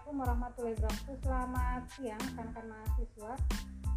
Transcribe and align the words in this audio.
Assalamualaikum 0.00 0.32
warahmatullahi 0.32 0.76
wabarakatuh. 0.80 1.16
Selamat 1.20 1.82
siang 1.92 2.22
rekan-rekan 2.24 2.66
mahasiswa. 2.72 3.32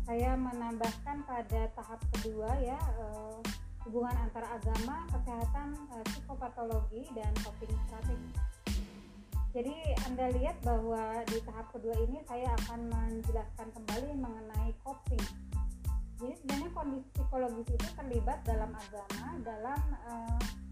Saya 0.03 0.31
menambahkan 0.35 1.17
pada 1.23 1.61
tahap 1.79 1.99
kedua 2.11 2.51
ya 2.59 2.75
eh, 2.75 3.39
hubungan 3.87 4.11
antara 4.19 4.51
agama, 4.51 5.07
kesehatan, 5.15 5.79
eh, 5.95 6.05
psikopatologi 6.11 7.07
dan 7.15 7.31
coping 7.39 7.71
strategi. 7.87 8.31
Jadi 9.55 9.75
Anda 10.11 10.27
lihat 10.35 10.59
bahwa 10.67 11.23
di 11.23 11.39
tahap 11.39 11.71
kedua 11.71 11.95
ini 11.95 12.19
saya 12.27 12.51
akan 12.51 12.79
menjelaskan 12.91 13.67
kembali 13.71 14.19
mengenai 14.19 14.75
coping. 14.83 15.23
Jadi 16.19 16.35
sebenarnya 16.35 16.69
kondisi 16.75 17.07
psikologis 17.15 17.67
itu 17.79 17.87
terlibat 17.95 18.43
dalam 18.43 18.75
agama 18.75 19.39
dalam 19.39 19.81
eh, 20.11 20.62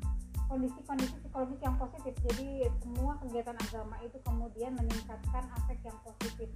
kondisi-kondisi 0.51 1.15
psikologis 1.23 1.59
yang 1.63 1.79
positif. 1.79 2.13
Jadi 2.27 2.67
semua 2.83 3.15
kegiatan 3.23 3.55
agama 3.55 3.95
itu 4.03 4.19
kemudian 4.27 4.75
meningkatkan 4.75 5.47
aspek 5.55 5.79
yang 5.87 5.95
positif. 6.03 6.51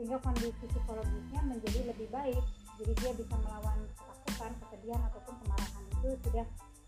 Sehingga 0.00 0.16
kondisi 0.24 0.64
psikologisnya 0.64 1.40
menjadi 1.44 1.92
lebih 1.92 2.08
baik. 2.08 2.40
Jadi 2.80 2.92
dia 2.96 3.12
bisa 3.12 3.36
melawan 3.44 3.84
ketakutan 3.92 4.52
kesedihan 4.64 5.00
ataupun 5.12 5.34
kemarahan. 5.44 5.84
Itu 6.00 6.08
sudah 6.24 6.46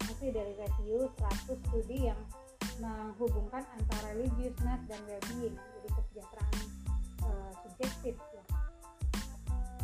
hasil 0.09 0.31
dari 0.33 0.53
review 0.57 0.99
100 1.21 1.65
studi 1.69 2.09
yang 2.09 2.21
menghubungkan 2.81 3.69
antara 3.77 4.17
religiousness 4.17 4.81
dan 4.89 5.01
well-being. 5.05 5.53
Jadi 5.53 5.89
kesejahteraan 5.93 6.57
uh, 7.29 7.53
subjektif 7.61 8.17
ya. 8.33 8.45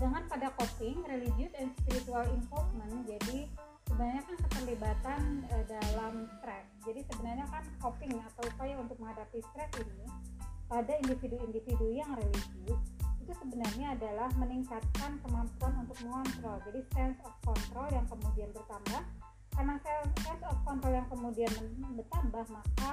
dengan 0.01 0.25
pada 0.27 0.49
coping 0.59 1.05
religious 1.07 1.53
and 1.55 1.71
spiritual 1.79 2.27
involvement 2.35 3.07
jadi 3.07 3.47
sebenarnya 3.89 4.23
kan 4.25 4.37
keterlibatan 4.49 5.21
e, 5.49 5.55
dalam 5.69 6.15
stres. 6.39 6.67
Jadi 6.85 7.01
sebenarnya 7.13 7.47
kan 7.49 7.65
coping 7.81 8.13
atau 8.21 8.43
upaya 8.49 8.75
untuk 8.81 8.97
menghadapi 9.01 9.39
stres 9.53 9.71
ini 9.81 10.07
pada 10.65 10.93
individu-individu 11.05 11.87
yang 11.93 12.11
religius 12.17 12.83
itu 13.25 13.33
sebenarnya 13.41 13.97
adalah 13.97 14.29
meningkatkan 14.37 15.17
kemampuan 15.25 15.73
untuk 15.81 15.97
mengontrol. 16.05 16.61
Jadi 16.69 16.81
sense 16.93 17.19
of 17.25 17.33
control 17.41 17.89
yang 17.89 18.05
kemudian 18.09 18.53
bertambah 18.53 19.03
karena 19.55 19.75
sense 20.21 20.45
of 20.45 20.59
control 20.67 20.93
yang 20.93 21.09
kemudian 21.09 21.53
bertambah 21.95 22.45
maka 22.51 22.93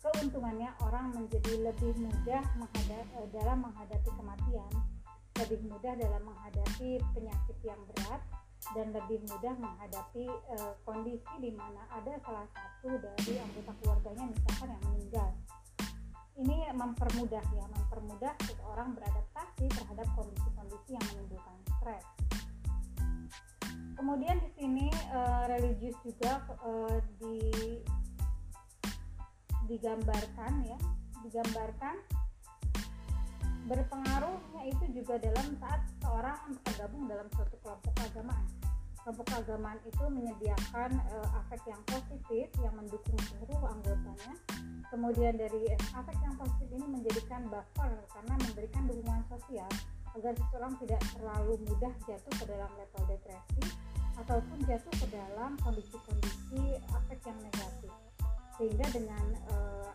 keuntungannya 0.00 0.72
orang 0.80 1.12
menjadi 1.12 1.60
lebih 1.60 1.92
mudah 2.00 2.42
menghadap, 2.56 3.04
e, 3.20 3.20
dalam 3.36 3.58
menghadapi 3.60 4.10
kematian, 4.16 4.72
lebih 5.44 5.60
mudah 5.68 5.92
dalam 5.92 6.22
menghadapi 6.24 7.04
penyakit 7.12 7.56
yang 7.60 7.80
berat 7.92 8.20
dan 8.76 8.92
lebih 8.94 9.18
mudah 9.26 9.54
menghadapi 9.56 10.24
e, 10.28 10.56
kondisi 10.84 11.32
di 11.40 11.50
mana 11.56 11.82
ada 11.90 12.14
salah 12.22 12.46
satu 12.54 12.96
dari 13.00 13.40
anggota 13.40 13.72
keluarganya 13.82 14.24
misalkan 14.30 14.68
yang 14.70 14.82
meninggal. 14.92 15.30
Ini 16.40 16.58
mempermudah 16.72 17.44
ya, 17.52 17.64
mempermudah 17.68 18.32
seseorang 18.48 18.96
beradaptasi 18.96 19.66
terhadap 19.68 20.08
kondisi-kondisi 20.16 20.90
yang 20.96 21.04
menimbulkan 21.12 21.56
stres. 21.80 22.04
Kemudian 23.98 24.36
di 24.40 24.50
sini 24.56 24.86
e, 24.88 25.20
religius 25.50 25.96
juga 26.04 26.44
e, 26.64 26.72
di 27.20 27.38
digambarkan 29.68 30.52
ya, 30.66 30.78
digambarkan 31.22 32.19
berpengaruhnya 33.68 34.62
itu 34.68 34.84
juga 35.00 35.20
dalam 35.20 35.56
saat 35.60 35.82
seorang 36.00 36.38
tergabung 36.64 37.04
dalam 37.08 37.26
suatu 37.34 37.56
kelompok 37.60 37.92
keagamaan. 37.98 38.46
Kelompok 39.00 39.26
keagamaan 39.32 39.78
itu 39.88 40.04
menyediakan 40.12 40.90
uh, 41.08 41.56
yang 41.64 41.82
positif 41.88 42.46
yang 42.60 42.74
mendukung 42.76 43.20
seluruh 43.32 43.60
anggotanya. 43.72 44.32
Kemudian 44.92 45.34
dari 45.40 45.72
afek 45.96 46.18
yang 46.20 46.34
positif 46.36 46.68
ini 46.68 46.86
menjadikan 46.88 47.46
buffer 47.48 47.92
karena 48.12 48.34
memberikan 48.44 48.82
dukungan 48.90 49.22
sosial 49.30 49.70
agar 50.18 50.32
seseorang 50.34 50.74
tidak 50.82 51.00
terlalu 51.14 51.54
mudah 51.64 51.92
jatuh 52.04 52.34
ke 52.34 52.44
dalam 52.50 52.70
level 52.74 53.02
depresi 53.06 53.64
ataupun 54.18 54.58
jatuh 54.66 54.94
ke 54.98 55.06
dalam 55.14 55.54
kondisi-kondisi 55.62 56.76
afek 56.92 57.20
yang 57.24 57.38
negatif. 57.40 57.92
Sehingga 58.58 58.86
dengan 58.92 59.24
uh, 59.48 59.90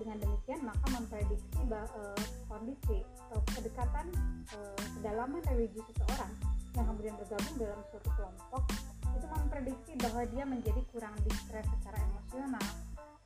dengan 0.00 0.16
demikian 0.20 0.60
maka 0.64 0.86
memprediksi 0.92 1.60
uh, 1.68 2.16
kondisi 2.48 3.04
atau 3.28 3.40
kedekatan 3.52 4.06
uh, 4.56 4.84
kedalaman 4.98 5.42
religi 5.48 5.80
seseorang 5.92 6.32
yang 6.72 6.86
kemudian 6.88 7.14
bergabung 7.20 7.56
dalam 7.60 7.80
suatu 7.92 8.10
kelompok 8.16 8.62
itu 9.12 9.26
memprediksi 9.28 9.92
bahwa 10.00 10.22
dia 10.32 10.44
menjadi 10.48 10.80
kurang 10.92 11.14
distres 11.28 11.68
secara 11.78 11.98
emosional 12.00 12.66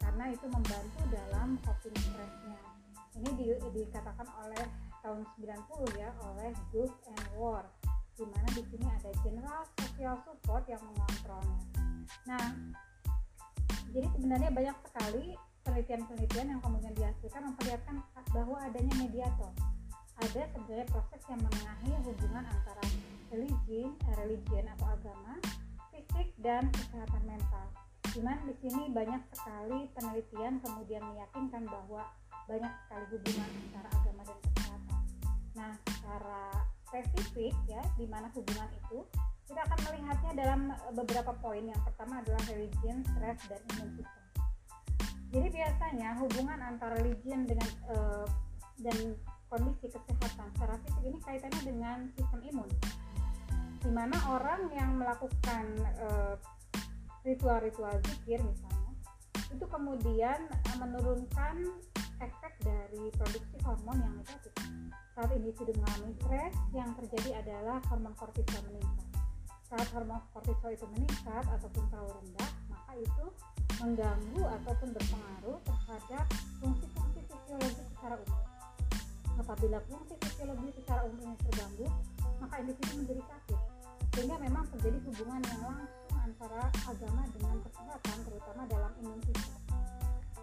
karena 0.02 0.24
itu 0.34 0.46
membantu 0.50 1.00
dalam 1.12 1.48
coping 1.62 1.94
stresnya 1.94 2.60
ini 3.16 3.30
di, 3.38 3.44
dikatakan 3.54 4.28
oleh 4.44 4.64
tahun 5.00 5.22
90 5.38 6.02
ya 6.02 6.10
oleh 6.26 6.50
Gulf 6.74 6.92
and 7.08 7.26
War 7.38 7.64
di 8.16 8.24
mana 8.24 8.48
di 8.56 8.62
sini 8.72 8.86
ada 8.88 9.10
general 9.20 9.62
social 9.76 10.16
support 10.24 10.64
yang 10.72 10.80
mengontrolnya. 10.80 11.60
Nah, 12.24 12.48
jadi 13.92 14.08
sebenarnya 14.16 14.50
banyak 14.56 14.76
sekali 14.88 15.36
penelitian-penelitian 15.66 16.46
yang 16.54 16.60
kemudian 16.62 16.94
dihasilkan 16.94 17.42
memperlihatkan 17.50 17.96
bahwa 18.30 18.56
adanya 18.62 18.94
mediator. 19.02 19.50
Ada 20.16 20.48
sebenarnya 20.54 20.86
proses 20.88 21.20
yang 21.28 21.40
menengahi 21.42 21.92
hubungan 22.06 22.44
antara 22.46 22.84
religion, 23.28 23.92
eh, 23.98 24.14
religion 24.16 24.64
atau 24.78 24.86
agama, 24.94 25.34
fisik 25.92 26.32
dan 26.40 26.70
kesehatan 26.72 27.22
mental. 27.26 27.66
Di 28.16 28.24
mana 28.24 28.40
di 28.48 28.54
sini 28.64 28.88
banyak 28.94 29.20
sekali 29.34 29.92
penelitian 29.92 30.62
kemudian 30.64 31.04
meyakinkan 31.04 31.68
bahwa 31.68 32.08
banyak 32.48 32.72
sekali 32.86 33.04
hubungan 33.12 33.50
antara 33.68 33.88
agama 33.92 34.22
dan 34.24 34.38
kesehatan. 34.40 35.00
Nah, 35.52 35.72
secara 35.84 36.42
spesifik 36.88 37.52
ya, 37.68 37.82
di 38.00 38.06
mana 38.08 38.32
hubungan 38.32 38.70
itu 38.72 39.04
kita 39.46 39.60
akan 39.62 39.78
melihatnya 39.90 40.32
dalam 40.32 40.60
eh, 40.72 40.92
beberapa 40.96 41.32
poin. 41.44 41.64
Yang 41.66 41.82
pertama 41.92 42.24
adalah 42.24 42.40
religion, 42.48 43.04
stress, 43.04 43.38
dan 43.50 43.60
imun 43.76 43.90
system. 44.00 44.25
Jadi 45.34 45.48
biasanya 45.50 46.16
hubungan 46.22 46.58
antara 46.62 46.94
religion 47.02 47.44
dengan 47.44 47.68
uh, 47.90 48.26
dan 48.80 49.16
kondisi 49.48 49.88
kesehatan 49.88 50.46
secara 50.54 50.74
fisik 50.84 51.02
ini 51.06 51.18
kaitannya 51.24 51.62
dengan 51.64 51.98
sistem 52.14 52.40
imun. 52.44 52.70
Di 53.82 53.90
mana 53.94 54.16
orang 54.30 54.70
yang 54.74 54.98
melakukan 54.98 55.64
ritual 57.26 57.58
ritual-ritual 57.62 57.94
zikir 58.06 58.38
misalnya 58.38 58.92
itu 59.50 59.66
kemudian 59.66 60.46
uh, 60.50 60.76
menurunkan 60.78 61.56
efek 62.22 62.52
dari 62.62 63.10
produksi 63.14 63.56
hormon 63.62 63.98
yang 63.98 64.14
negatif. 64.18 64.52
Saat 65.16 65.32
individu 65.32 65.72
mengalami 65.80 66.12
stres 66.20 66.54
yang 66.76 66.90
terjadi 66.98 67.40
adalah 67.40 67.78
hormon 67.88 68.12
kortisol 68.18 68.60
meningkat. 68.68 69.06
Saat 69.66 69.88
hormon 69.94 70.20
kortisol 70.34 70.70
itu 70.74 70.86
meningkat 70.92 71.44
ataupun 71.46 71.84
terlalu 71.88 72.12
rendah 72.20 72.50
maka 72.70 72.92
itu 73.00 73.26
mengganggu 73.82 74.42
ataupun 74.60 74.88
berpengaruh 74.94 75.58
terhadap 75.62 76.26
fungsi-fungsi 76.62 77.20
fisiologi 77.26 77.82
secara 77.94 78.14
umum. 78.18 78.42
Apabila 79.36 79.78
fungsi 79.86 80.14
fisiologi 80.22 80.70
secara 80.80 81.00
umumnya 81.04 81.36
terganggu 81.44 81.86
maka 82.40 82.54
individu 82.60 82.92
menjadi 83.00 83.22
sakit 83.26 83.60
sehingga 84.16 84.36
memang 84.40 84.64
terjadi 84.72 84.98
hubungan 85.04 85.40
yang 85.44 85.60
langsung 85.60 86.16
antara 86.24 86.72
agama 86.88 87.22
dengan 87.36 87.56
kesehatan 87.60 88.16
terutama 88.24 88.62
dalam 88.64 88.92
imun 89.04 89.20
sistem 89.28 89.60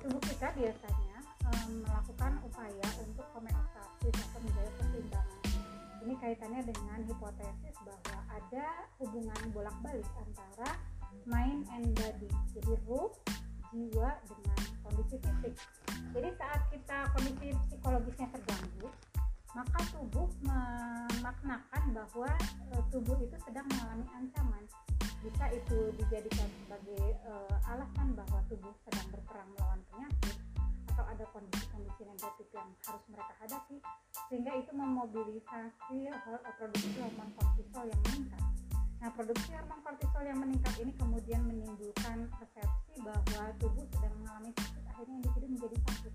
tubuh 0.04 0.20
kita 0.20 0.52
biasanya 0.52 1.18
um, 1.48 1.80
melakukan 1.80 2.36
upaya 2.44 2.88
untuk 3.00 3.24
homeostasis 3.32 4.16
atau 4.20 4.40
menjaga 4.44 4.72
keseimbangan. 4.76 5.40
Ini 6.04 6.14
kaitannya 6.20 6.62
dengan 6.68 7.00
hipotesis 7.08 7.76
bahwa 7.88 8.18
ada 8.28 8.68
hubungan 9.00 9.44
bolak-balik 9.56 10.10
antara 10.19 10.76
mind 11.25 11.66
and 11.72 11.92
body 11.96 12.30
jadi 12.54 12.74
ruh 12.88 13.12
jiwa 13.74 14.10
dengan 14.30 14.60
kondisi 14.86 15.18
fisik. 15.18 15.54
Jadi 16.14 16.30
saat 16.38 16.62
kita 16.70 16.98
kondisi 17.18 17.48
psikologisnya 17.70 18.28
terganggu 18.30 18.88
maka 19.54 19.86
tubuh 19.94 20.25
memaknakan 20.42 21.84
bahwa 21.94 22.30
e, 22.74 22.75
tubuh 22.90 23.18
itu 23.22 23.38
sedang 23.46 23.66
mengalami 23.70 24.06
ancaman. 24.18 24.64
Bisa 25.22 25.46
itu 25.54 25.94
dijadikan 25.98 26.50
sebagai 26.66 27.18
e, 27.22 27.34
alasan 27.69 28.18
bahwa 28.18 28.42
tubuh 28.50 28.74
sedang 28.90 29.08
berperang 29.14 29.50
melawan 29.54 29.81
penyakit 29.94 30.38
atau 30.94 31.06
ada 31.10 31.26
kondisi-kondisi 31.34 32.02
negatif 32.06 32.48
yang 32.54 32.69
harus 32.86 33.04
mereka 33.10 33.34
hadapi 33.42 33.78
sehingga 34.30 34.52
itu 34.58 34.72
memobilisasi 34.78 35.98
produksi 36.58 36.90
hormon 37.02 37.30
kortisol 37.34 37.86
yang 37.90 38.02
meningkat 38.10 38.46
nah 39.04 39.12
produksi 39.12 39.52
hormon 39.52 39.84
kortisol 39.84 40.24
yang 40.24 40.40
meningkat 40.40 40.80
ini 40.80 40.96
kemudian 40.96 41.44
menimbulkan 41.44 42.24
persepsi 42.40 43.04
bahwa 43.04 43.52
tubuh 43.60 43.84
sedang 43.92 44.16
mengalami 44.24 44.56
sakit 44.56 44.84
akhirnya 44.88 45.16
individu 45.20 45.46
menjadi 45.52 45.78
sakit. 45.84 46.14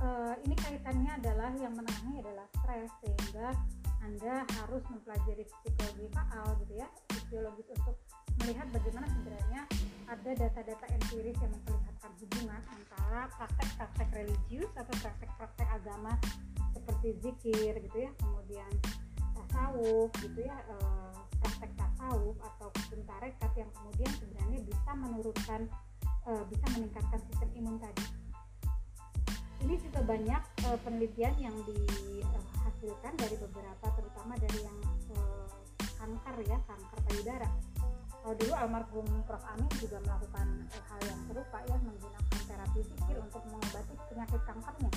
Uh, 0.00 0.34
ini 0.48 0.56
kaitannya 0.56 1.12
adalah 1.20 1.52
yang 1.60 1.76
menangani 1.76 2.24
adalah 2.24 2.48
stres 2.56 2.88
sehingga 3.04 3.52
anda 4.00 4.42
harus 4.56 4.82
mempelajari 4.88 5.44
psikologi 5.44 6.08
faal 6.16 6.48
gitu 6.64 6.74
ya 6.80 6.88
fisiologis 7.12 7.68
untuk 7.76 7.96
melihat 8.40 8.66
bagaimana 8.72 9.06
sebenarnya 9.12 9.60
ada 10.08 10.30
data-data 10.32 10.86
empiris 10.96 11.36
yang 11.38 11.52
memperlihatkan 11.54 12.12
hubungan 12.24 12.60
antara 12.72 13.20
praktek-praktek 13.36 14.08
religius 14.16 14.72
atau 14.74 14.94
praktek-praktek 14.96 15.68
agama 15.76 16.16
seperti 16.72 17.08
zikir 17.20 17.72
gitu 17.84 17.98
ya 18.00 18.10
kemudian 18.16 18.72
tasawuf 19.52 20.08
gitu 20.24 20.40
ya 20.48 20.56
eh, 20.56 21.20
praktek 21.44 21.76
tasawuf 21.76 22.36
atau 22.40 22.72
tarekat 23.04 23.52
yang 23.54 23.70
kemudian 23.76 24.12
sebenarnya 24.16 24.58
bisa 24.64 24.90
menurunkan 24.96 25.60
eh, 26.32 26.44
bisa 26.48 26.66
meningkatkan 26.72 27.20
sistem 27.28 27.48
imun 27.60 27.76
tadi. 27.76 28.04
Ini 29.62 29.78
juga 29.78 30.02
banyak 30.02 30.42
uh, 30.66 30.78
penelitian 30.82 31.38
yang 31.38 31.54
dihasilkan 31.62 33.14
dari 33.14 33.38
beberapa 33.38 33.94
terutama 33.94 34.34
dari 34.34 34.58
yang 34.58 34.74
kanker 36.02 36.36
ya 36.50 36.58
kanker 36.66 36.98
payudara. 37.06 37.46
Kalau 38.10 38.34
dulu 38.34 38.52
almarhum 38.58 39.06
Prof. 39.22 39.38
Amin 39.54 39.70
juga 39.78 40.02
melakukan 40.02 40.66
hal 40.66 41.00
yang 41.06 41.20
serupa 41.30 41.58
ya 41.62 41.78
menggunakan 41.78 42.40
terapi 42.42 42.80
zikir 42.82 43.16
untuk 43.22 43.42
mengobati 43.46 43.94
penyakit 44.10 44.42
kankernya. 44.42 44.90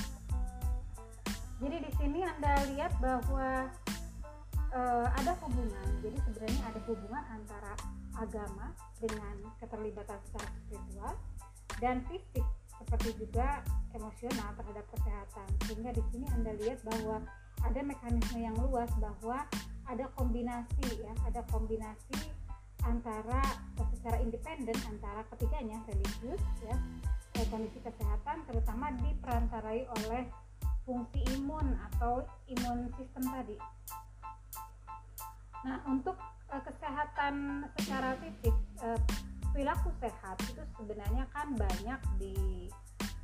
Jadi 1.61 1.77
di 1.85 1.91
sini 2.01 2.19
anda 2.25 2.53
lihat 2.73 2.97
bahwa 2.97 3.69
ada 5.15 5.31
hubungan. 5.43 5.87
Jadi 6.03 6.17
sebenarnya 6.27 6.61
ada 6.67 6.79
hubungan 6.87 7.23
antara 7.31 7.73
agama 8.15 8.71
dengan 8.99 9.35
keterlibatan 9.59 10.19
secara 10.27 10.47
spiritual 10.63 11.13
dan 11.79 12.03
fisik 12.07 12.45
seperti 12.75 13.09
juga 13.19 13.63
emosional 13.95 14.51
terhadap 14.59 14.85
kesehatan. 14.91 15.47
Sehingga 15.67 15.91
di 15.95 16.03
sini 16.11 16.27
anda 16.35 16.51
lihat 16.59 16.83
bahwa 16.83 17.23
ada 17.63 17.81
mekanisme 17.81 18.39
yang 18.43 18.55
luas 18.59 18.91
bahwa 18.99 19.47
ada 19.87 20.05
kombinasi 20.19 21.01
ya. 21.01 21.13
Ada 21.25 21.41
kombinasi 21.49 22.19
antara 22.85 23.41
secara 23.95 24.21
independen 24.21 24.77
antara 24.85 25.25
ketiganya 25.33 25.81
religius 25.89 26.43
ya 26.61 26.77
kondisi 27.49 27.79
kesehatan 27.83 28.43
terutama 28.47 28.91
diperantarai 28.99 29.87
oleh 30.01 30.23
fungsi 30.85 31.19
imun 31.39 31.75
atau 31.91 32.23
imun 32.51 32.91
sistem 32.99 33.23
tadi. 33.31 33.57
Nah, 35.65 35.81
untuk 35.89 36.15
uh, 36.53 36.61
kesehatan 36.61 37.65
secara 37.81 38.13
fisik, 38.21 38.53
uh, 38.85 39.01
perilaku 39.49 39.89
sehat 39.97 40.37
itu 40.45 40.61
sebenarnya 40.77 41.25
kan 41.33 41.57
banyak 41.57 41.99
di 42.21 42.69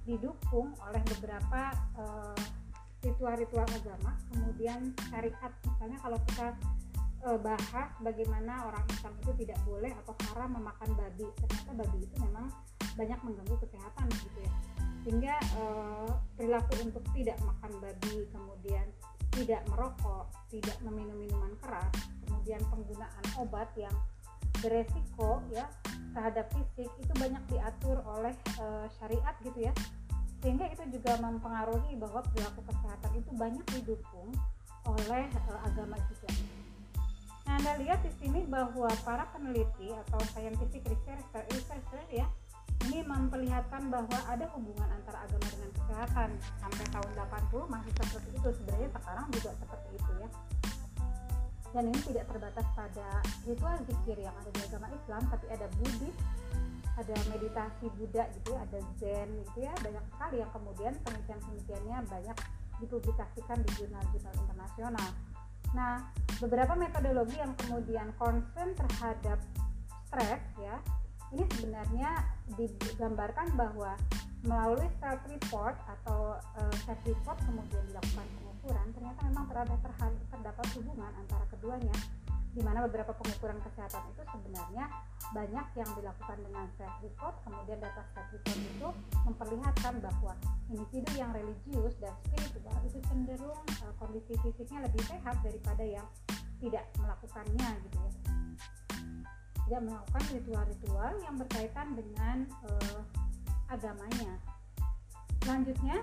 didukung 0.01 0.73
oleh 0.81 1.01
beberapa 1.13 1.69
ritual-ritual 3.05 3.69
uh, 3.69 3.77
agama. 3.77 4.11
Kemudian 4.33 4.97
syariat 5.13 5.53
misalnya 5.61 5.97
kalau 6.01 6.17
kita 6.25 6.47
uh, 7.29 7.37
bahas 7.37 7.89
bagaimana 8.01 8.65
orang 8.65 8.81
Islam 8.89 9.13
itu 9.21 9.31
tidak 9.45 9.59
boleh 9.61 9.93
atau 10.01 10.13
haram 10.31 10.57
memakan 10.57 10.89
babi 10.97 11.29
ternyata 11.37 11.71
babi 11.85 11.97
itu 12.01 12.15
memang 12.17 12.49
banyak 12.97 13.19
mengganggu 13.21 13.55
kesehatan 13.61 14.07
gitu 14.09 14.39
ya. 14.41 14.53
Sehingga 15.05 15.35
uh, 15.61 16.11
perilaku 16.33 16.73
untuk 16.81 17.05
tidak 17.13 17.37
makan 17.45 17.71
babi 17.77 18.25
kemudian 18.33 18.87
tidak 19.35 19.61
merokok 19.71 20.27
tidak 20.51 20.77
meminum 20.83 21.15
minuman 21.15 21.53
keras 21.63 21.91
kemudian 22.27 22.61
penggunaan 22.67 23.25
obat 23.39 23.69
yang 23.79 23.95
beresiko 24.59 25.41
ya 25.49 25.65
terhadap 26.11 26.51
fisik 26.51 26.91
itu 26.99 27.13
banyak 27.17 27.41
diatur 27.49 27.97
oleh 28.03 28.35
uh, 28.59 28.85
syariat 28.99 29.33
gitu 29.41 29.71
ya 29.71 29.73
sehingga 30.41 30.65
itu 30.73 30.83
juga 30.97 31.21
mempengaruhi 31.21 31.93
bahwa 32.01 32.25
perilaku 32.33 32.65
kesehatan 32.65 33.11
itu 33.13 33.31
banyak 33.37 33.65
didukung 33.77 34.29
oleh 34.89 35.29
uh, 35.29 35.59
agama 35.69 35.95
juga. 36.09 36.29
Nah, 37.45 37.57
Anda 37.61 37.77
lihat 37.77 38.01
di 38.01 38.11
sini 38.17 38.41
bahwa 38.49 38.89
para 39.05 39.29
peneliti 39.29 39.93
atau 39.93 40.17
scientific 40.33 40.81
researcher, 40.89 41.45
researcher 41.53 42.03
ya, 42.09 42.25
ini 42.87 43.05
memperlihatkan 43.05 43.91
bahwa 43.91 44.17
ada 44.25 44.45
hubungan 44.57 44.89
antara 44.89 45.27
agama 45.27 45.45
dengan 45.51 45.71
kesehatan. 45.75 46.29
Sampai 46.57 46.85
tahun 46.89 47.11
80 47.13 47.73
masih 47.73 47.91
seperti 47.93 48.29
itu. 48.33 48.49
Sebenarnya 48.61 48.89
sekarang 48.95 49.25
juga 49.33 49.51
seperti 49.57 49.89
itu 49.97 50.11
ya. 50.17 50.29
Dan 51.71 51.83
ini 51.87 51.99
tidak 52.03 52.25
terbatas 52.27 52.67
pada 52.75 53.07
ritual 53.47 53.77
zikir 53.87 54.17
yang 54.19 54.35
ada 54.35 54.51
di 54.51 54.61
agama 54.67 54.87
Islam 54.91 55.21
tapi 55.31 55.45
ada 55.47 55.67
Buddhis 55.79 56.17
ada 56.99 57.15
meditasi 57.31 57.87
Buddha 57.95 58.27
gitu 58.35 58.51
ya 58.51 58.59
ada 58.67 58.79
Zen 58.99 59.29
gitu 59.39 59.57
ya. 59.63 59.73
Banyak 59.79 60.05
sekali 60.11 60.35
yang 60.43 60.51
kemudian 60.51 60.93
penelitian-penelitiannya 61.07 61.97
banyak 62.11 62.37
dipublikasikan 62.83 63.57
di 63.63 63.69
jurnal-jurnal 63.79 64.35
internasional. 64.35 65.09
Nah 65.71 66.11
beberapa 66.43 66.75
metodologi 66.75 67.39
yang 67.39 67.55
kemudian 67.55 68.11
concern 68.19 68.75
terhadap 68.75 69.39
stres 70.11 70.43
ya 70.59 70.75
ini 71.31 71.43
sebenarnya 71.55 72.11
digambarkan 72.59 73.47
bahwa 73.55 73.95
melalui 74.43 74.89
self 74.99 75.21
report 75.29 75.77
atau 75.85 76.35
uh, 76.57 76.75
self 76.83 77.01
report 77.05 77.37
kemudian 77.45 77.83
dilakukan 77.87 78.25
pengukuran 78.41 78.87
ternyata 78.91 79.19
memang 79.29 79.45
terdapat 79.47 79.79
terdapat 80.27 80.65
hubungan 80.75 81.11
antara 81.13 81.45
keduanya 81.53 81.95
di 82.51 82.59
mana 82.59 82.83
beberapa 82.83 83.15
pengukuran 83.15 83.63
kesehatan 83.63 84.03
itu 84.11 84.23
sebenarnya 84.27 84.91
banyak 85.31 85.65
yang 85.79 85.89
dilakukan 85.95 86.37
dengan 86.43 86.65
self 86.75 86.95
report 86.99 87.35
kemudian 87.47 87.79
data 87.79 88.03
self 88.11 88.27
report 88.33 88.59
itu 88.59 88.87
memperlihatkan 89.23 89.93
bahwa 90.03 90.33
individu 90.67 91.11
yang 91.15 91.31
religius 91.31 91.95
dan 92.03 92.11
spiritual 92.27 92.75
itu 92.83 92.99
cenderung 93.07 93.61
uh, 93.87 93.93
kondisi 94.01 94.35
fisiknya 94.43 94.83
lebih 94.83 95.03
sehat 95.07 95.37
daripada 95.39 95.83
yang 95.85 96.07
tidak 96.59 96.85
melakukannya 96.99 97.69
gitu 97.87 97.97
ya 98.03 98.13
tidak 99.67 99.81
melakukan 99.87 100.23
ritual-ritual 100.35 101.11
yang 101.23 101.35
berkaitan 101.39 101.87
dengan 101.95 102.37
uh, 102.67 102.99
agamanya. 103.71 104.35
Selanjutnya 105.41 105.97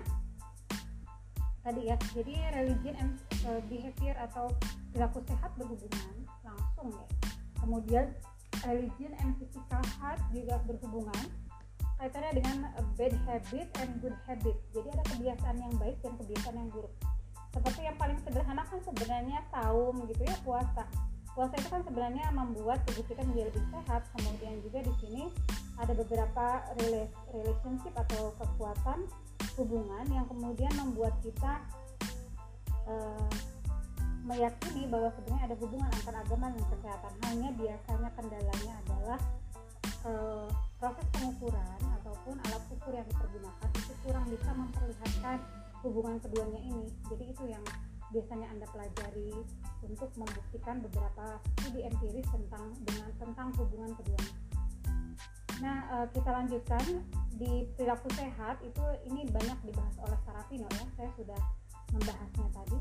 tadi 1.61 1.81
ya, 1.91 1.95
jadi 2.15 2.33
religion 2.55 2.95
and 2.97 3.11
uh, 3.45 3.61
behavior 3.69 4.15
atau 4.17 4.49
perilaku 4.91 5.21
sehat 5.29 5.51
berhubungan 5.59 6.15
langsung 6.41 6.89
ya. 6.91 7.07
Kemudian 7.59 8.05
religion 8.65 9.13
and 9.21 9.37
physical 9.37 9.83
health 10.01 10.23
juga 10.33 10.57
berhubungan 10.65 11.23
kaitannya 11.99 12.31
dengan 12.39 12.57
bad 12.95 13.13
habit 13.27 13.67
and 13.83 13.91
good 13.99 14.15
habit. 14.23 14.55
Jadi 14.71 14.87
ada 14.87 15.03
kebiasaan 15.13 15.57
yang 15.59 15.73
baik 15.75 15.99
dan 15.99 16.15
kebiasaan 16.15 16.55
yang 16.55 16.69
buruk. 16.71 16.95
Seperti 17.51 17.81
yang 17.83 17.97
paling 17.99 18.19
sederhana 18.23 18.63
kan 18.63 18.79
sebenarnya 18.79 19.39
saum 19.51 19.95
gitu 20.07 20.23
ya 20.23 20.37
puasa 20.47 20.87
puasa 21.39 21.55
itu 21.55 21.71
kan 21.71 21.79
sebenarnya 21.87 22.25
membuat 22.35 22.83
tubuh 22.83 23.07
kita 23.07 23.23
menjadi 23.23 23.47
lebih 23.47 23.63
sehat. 23.71 24.03
Kemudian 24.11 24.59
juga 24.59 24.79
di 24.83 24.93
sini 24.99 25.23
ada 25.79 25.95
beberapa 25.95 26.45
relationship 27.31 27.95
atau 27.95 28.35
kekuatan 28.35 29.07
hubungan 29.55 30.03
yang 30.11 30.27
kemudian 30.27 30.67
membuat 30.75 31.15
kita 31.23 31.63
uh, 32.91 33.31
meyakini 34.27 34.91
bahwa 34.91 35.07
sebenarnya 35.15 35.47
ada 35.47 35.57
hubungan 35.63 35.87
antara 35.87 36.17
agama 36.27 36.51
dan 36.51 36.63
kesehatan. 36.75 37.13
Hanya 37.23 37.49
biasanya 37.55 38.09
kendalanya 38.19 38.73
adalah 38.83 39.19
uh, 40.11 40.47
proses 40.75 41.07
pengukuran 41.15 41.79
ataupun 42.03 42.35
alat 42.51 42.63
ukur 42.67 42.91
yang 42.91 43.07
dipergunakan 43.07 43.69
itu 43.79 43.93
kurang 44.03 44.27
bisa 44.27 44.49
memperlihatkan 44.51 45.39
hubungan 45.87 46.19
keduanya 46.19 46.59
ini. 46.67 46.91
Jadi 47.07 47.23
itu 47.31 47.43
yang 47.47 47.63
biasanya 48.09 48.47
Anda 48.49 48.65
pelajari 48.73 49.31
untuk 49.85 50.09
membuktikan 50.17 50.81
beberapa 50.81 51.37
studi 51.61 51.85
empiris 51.85 52.27
tentang 52.29 52.73
dengan 52.83 53.09
tentang 53.21 53.47
hubungan 53.57 53.91
keduanya. 53.97 54.35
Nah, 55.59 55.77
uh, 55.91 56.07
kita 56.15 56.29
lanjutkan 56.31 57.03
di 57.35 57.67
perilaku 57.75 58.07
sehat 58.15 58.63
itu 58.63 58.85
ini 59.11 59.27
banyak 59.27 59.59
dibahas 59.67 59.95
oleh 59.99 60.19
Sarafino 60.23 60.67
ya. 60.71 60.85
Saya 60.95 61.09
sudah 61.19 61.41
membahasnya 61.91 62.47
tadi. 62.55 62.79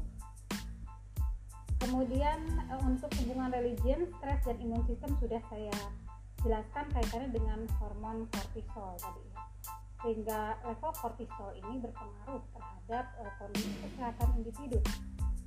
Kemudian 1.79 2.39
uh, 2.71 2.81
untuk 2.87 3.11
hubungan 3.23 3.51
religion, 3.51 4.07
stres 4.19 4.41
dan 4.47 4.57
imun 4.63 4.83
sistem 4.87 5.11
sudah 5.19 5.43
saya 5.51 5.75
jelaskan 6.39 6.87
kaitannya 6.95 7.35
dengan 7.35 7.67
hormon 7.83 8.31
kortisol 8.31 8.95
tadi. 9.03 9.28
Sehingga 10.01 10.57
level 10.63 10.93
kortisol 10.95 11.51
ini 11.59 11.83
berpengaruh 11.83 12.43
terhadap 12.55 13.05
uh, 13.19 13.33
kondisi 13.43 13.73
kesehatan 13.83 14.29
individu 14.39 14.79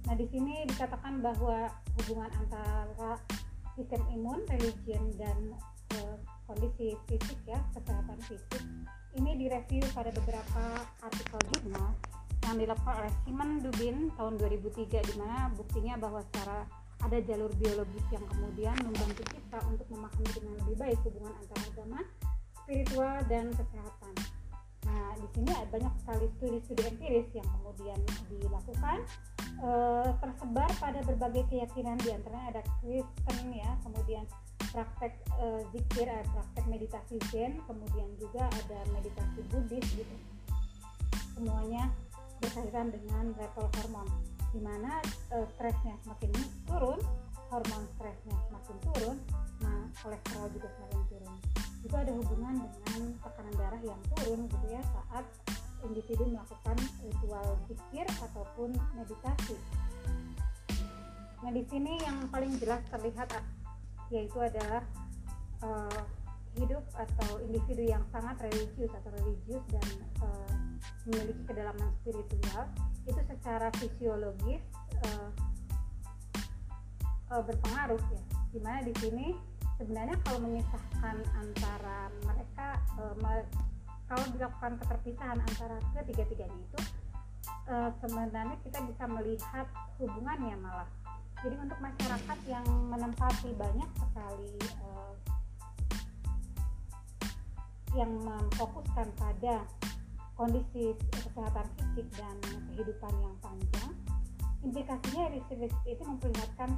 Nah, 0.08 0.15
di 0.17 0.25
sini 0.34 0.65
dikatakan 0.65 1.22
bahwa 1.22 1.70
hubungan 2.01 2.31
antara 2.34 3.22
sistem 3.77 4.01
imun, 4.10 4.41
religion 4.50 5.13
dan 5.15 5.53
uh, 5.96 6.17
kondisi 6.50 6.98
fisik 7.05 7.38
ya, 7.46 7.62
kesehatan 7.77 8.17
fisik 8.25 8.63
ini 9.15 9.36
direview 9.36 9.84
pada 9.91 10.10
beberapa 10.15 10.88
artikel 11.03 11.39
jurnal 11.51 11.91
yang 12.48 12.55
dilakukan 12.58 12.96
oleh 13.05 13.13
Simon 13.24 13.60
Dubin 13.60 14.10
tahun 14.17 14.34
2003 14.39 15.00
di 15.00 15.15
mana 15.20 15.51
buktinya 15.53 16.00
bahwa 16.00 16.24
secara 16.31 16.65
ada 17.01 17.17
jalur 17.22 17.51
biologis 17.60 18.05
yang 18.13 18.24
kemudian 18.29 18.75
membantu 18.81 19.24
kita 19.29 19.58
untuk 19.67 19.88
memahami 19.89 20.29
dengan 20.31 20.53
lebih 20.63 20.75
baik 20.79 21.00
hubungan 21.05 21.34
antara 21.38 21.62
agama, 21.72 22.00
spiritual 22.63 23.15
dan 23.29 23.46
kesehatan. 23.53 24.13
Nah, 24.85 25.13
di 25.17 25.27
sini 25.38 25.51
ada 25.53 25.67
banyak 25.69 25.93
sekali 26.01 26.25
studi-studi 26.38 26.81
empiris 26.89 27.29
yang 27.38 27.47
kemudian 27.59 28.00
dilakukan 28.33 28.97
e, 29.61 29.69
tersebar 30.17 30.69
pada 30.81 31.00
berbagai 31.05 31.43
keyakinan 31.53 32.01
di 32.01 32.09
antaranya 32.09 32.57
ada 32.57 32.61
Kristen 32.81 33.38
ya, 33.53 33.71
kemudian 33.85 34.25
praktek 34.71 35.13
uh, 35.35 35.61
zikir, 35.75 36.07
uh, 36.07 36.23
praktek 36.31 36.65
meditasi 36.71 37.19
Zen, 37.29 37.59
kemudian 37.67 38.07
juga 38.17 38.47
ada 38.47 38.79
meditasi 38.95 39.43
Buddhis 39.51 39.85
gitu. 40.00 40.15
Semuanya 41.35 41.91
berkaitan 42.39 42.89
dengan 42.89 43.35
level 43.35 43.67
hormon, 43.77 44.07
di 44.55 44.59
mana 44.63 45.03
uh, 45.35 45.45
stresnya 45.55 46.00
semakin 46.07 46.31
turun, 46.65 47.00
hormon 47.51 47.83
stresnya 48.00 48.35
semakin 48.47 48.75
turun, 48.88 49.17
nah 49.59 49.83
kolesterol 50.00 50.47
juga 50.55 50.67
semakin 50.79 51.01
turun. 51.11 51.38
Juga 51.81 51.97
ada 52.05 52.13
hubungan 52.13 52.55
dengan 52.61 53.01
tekanan 53.19 53.55
darah 53.57 53.81
yang 53.81 54.01
turun 54.13 54.45
gitu 54.45 54.67
ya 54.69 54.81
saat 54.85 55.25
individu 55.81 56.23
melakukan 56.29 56.77
ritual 57.01 57.47
zikir 57.65 58.05
ataupun 58.21 58.69
meditasi. 58.93 59.57
Nah 61.41 61.50
di 61.50 61.63
sini 61.65 61.97
yang 62.05 62.29
paling 62.29 62.53
jelas 62.61 62.85
terlihat 62.93 63.33
yaitu 64.13 64.38
adalah 64.38 64.85
uh, 65.65 66.01
hidup 66.59 66.83
atau 66.93 67.39
individu 67.47 67.88
yang 67.88 68.03
sangat 68.11 68.35
religius 68.43 68.91
atau 68.91 69.09
religius 69.23 69.63
dan 69.71 69.88
uh, 70.19 70.53
memiliki 71.07 71.41
kedalaman 71.47 71.89
spiritual 72.03 72.67
itu 73.07 73.21
secara 73.25 73.71
fisiologis 73.79 74.61
uh, 75.07 75.29
uh, 77.31 77.41
berpengaruh 77.41 78.01
ya 78.11 78.21
di 78.51 78.59
mana 78.59 78.79
di 78.83 78.93
sini 79.00 79.33
sebenarnya 79.81 80.13
kalau 80.21 80.45
memisahkan 80.45 81.17
antara 81.33 82.13
mereka 82.21 82.77
uh, 83.01 83.17
me 83.17 83.41
kalau 84.05 84.21
dilakukan 84.38 84.77
keterpisahan 84.77 85.41
antara 85.41 85.81
ketiga-tiganya 85.97 86.53
itu 86.53 86.79
uh, 87.65 87.89
sebenarnya 87.97 88.53
kita 88.61 88.77
bisa 88.85 89.03
melihat 89.09 89.65
hubungannya 89.97 90.53
malah. 90.61 90.85
Jadi 91.41 91.57
untuk 91.57 91.79
masyarakat 91.81 92.39
yang 92.45 92.65
menempati 92.93 93.50
banyak 93.57 93.89
sekali 93.97 94.53
uh, 94.85 95.15
yang 97.97 98.11
memfokuskan 98.21 99.09
pada 99.17 99.65
kondisi 100.38 100.93
kesehatan 101.09 101.65
fisik 101.73 102.05
dan 102.13 102.38
kehidupan 102.69 103.13
yang 103.17 103.35
panjang 103.41 103.91
implikasinya 104.61 105.25
riset 105.33 105.73
itu 105.89 106.03
memperlihatkan 106.05 106.69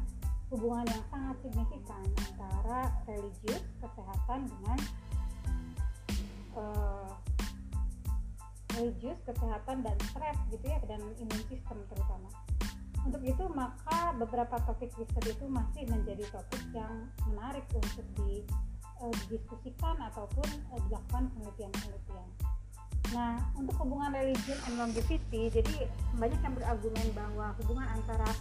hubungan 0.51 0.85
yang 0.89 1.03
sangat 1.11 1.35
signifikan 1.43 2.03
antara 2.17 2.79
religius 3.05 3.63
kesehatan 3.79 4.39
dengan 4.49 4.79
uh, 6.57 7.11
religius 8.73 9.19
kesehatan 9.27 9.85
dan 9.85 9.95
stres 10.11 10.37
gitu 10.49 10.65
ya 10.65 10.79
dan 10.89 10.99
imun 11.21 11.41
sistem 11.47 11.77
terutama 11.87 12.29
untuk 13.03 13.19
itu 13.27 13.45
maka 13.51 14.15
beberapa 14.15 14.55
topik 14.63 14.95
riset 14.95 15.35
itu 15.35 15.45
masih 15.51 15.83
menjadi 15.91 16.23
topik 16.31 16.63
yang 16.71 17.11
menarik 17.27 17.67
untuk 17.75 18.07
didiskusikan 18.15 19.95
eh, 19.99 20.07
ataupun 20.07 20.47
uh, 20.71 20.79
dilakukan 20.87 21.27
penelitian-penelitian. 21.35 22.27
Nah, 23.11 23.43
untuk 23.59 23.75
hubungan 23.83 24.15
religion 24.15 24.55
and 24.71 24.79
longevity, 24.79 25.51
jadi 25.51 25.91
banyak 26.15 26.39
yang 26.39 26.55
berargumen 26.55 27.07
bahwa 27.11 27.51
hubungan 27.59 27.87
antara 27.91 28.31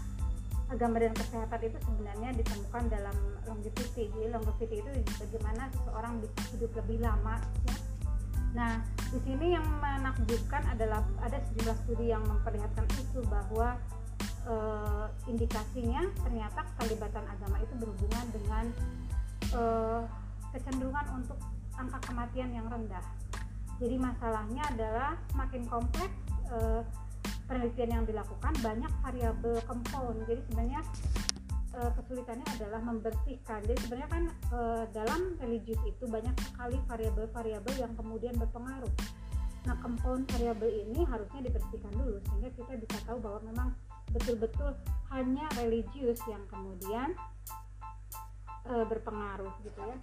agama 0.72 0.96
dan 0.98 1.12
kesehatan 1.12 1.60
itu 1.68 1.78
sebenarnya 1.84 2.30
ditemukan 2.32 2.82
dalam 2.88 3.16
longevity. 3.44 4.08
Jadi 4.08 4.26
longevity 4.32 4.76
itu 4.80 4.90
bagaimana 5.20 5.68
seseorang 5.76 6.12
hidup 6.56 6.72
lebih 6.80 6.98
lama. 7.04 7.36
Ya. 7.68 7.76
Nah, 8.52 8.72
di 9.12 9.18
sini 9.24 9.56
yang 9.56 9.64
menakjubkan 9.80 10.62
adalah 10.68 11.04
ada 11.24 11.40
sejumlah 11.48 11.76
studi 11.84 12.12
yang 12.12 12.24
memperlihatkan 12.24 12.84
itu 13.00 13.20
bahwa 13.28 13.80
uh, 14.44 15.08
indikasinya 15.28 16.04
ternyata 16.20 16.60
keterlibatan 16.74 17.24
agama 17.28 17.56
itu 17.64 17.74
berhubungan 17.80 18.26
dengan 18.32 18.64
uh, 19.56 20.02
kecenderungan 20.52 21.06
untuk 21.16 21.38
angka 21.80 21.98
kematian 22.12 22.52
yang 22.52 22.66
rendah. 22.68 23.04
Jadi 23.80 23.96
masalahnya 23.96 24.62
adalah 24.68 25.16
semakin 25.32 25.62
kompleks 25.66 26.16
uh, 26.52 26.84
penelitian 27.52 28.00
yang 28.00 28.04
dilakukan 28.08 28.52
banyak 28.64 28.92
variabel 29.04 29.60
compound. 29.68 30.24
Jadi 30.24 30.40
sebenarnya 30.48 30.80
uh, 31.76 31.90
kesulitannya 32.00 32.46
adalah 32.56 32.80
membersihkan. 32.80 33.60
Jadi 33.68 33.78
sebenarnya 33.84 34.08
kan 34.08 34.24
uh, 34.56 34.84
dalam 34.96 35.36
religius 35.36 35.80
itu 35.84 36.08
banyak 36.08 36.32
sekali 36.40 36.80
variabel-variabel 36.88 37.74
yang 37.76 37.92
kemudian 37.92 38.32
berpengaruh. 38.40 38.88
Nah, 39.62 39.76
compound 39.78 40.26
variabel 40.32 40.72
ini 40.72 41.06
harusnya 41.06 41.44
dibersihkan 41.44 41.92
dulu 41.94 42.18
sehingga 42.24 42.50
kita 42.56 42.72
bisa 42.82 42.96
tahu 43.06 43.20
bahwa 43.22 43.40
memang 43.46 43.68
betul-betul 44.10 44.74
hanya 45.14 45.46
religius 45.54 46.18
yang 46.26 46.42
kemudian 46.50 47.14
e, 48.66 48.74
berpengaruh 48.82 49.54
gitu 49.62 49.80
ya. 49.86 49.96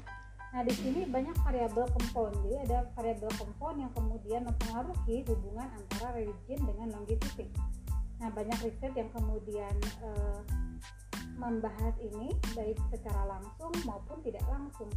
Nah 0.50 0.66
di 0.66 0.74
sini 0.74 1.06
banyak 1.06 1.38
variabel 1.46 1.86
compound, 1.94 2.34
jadi 2.42 2.58
ada 2.66 2.78
variabel 2.98 3.30
compound 3.38 3.78
yang 3.86 3.92
kemudian 3.94 4.42
mempengaruhi 4.50 5.22
hubungan 5.30 5.70
antara 5.78 6.18
religion 6.18 6.60
dengan 6.66 6.88
longevity. 6.98 7.46
Nah 8.18 8.34
banyak 8.34 8.58
riset 8.66 8.94
yang 8.98 9.10
kemudian 9.14 9.76
e, 10.02 10.10
membahas 11.38 11.94
ini 12.02 12.34
baik 12.58 12.82
secara 12.90 13.30
langsung 13.30 13.72
maupun 13.86 14.20
tidak 14.26 14.44
langsung 14.50 14.90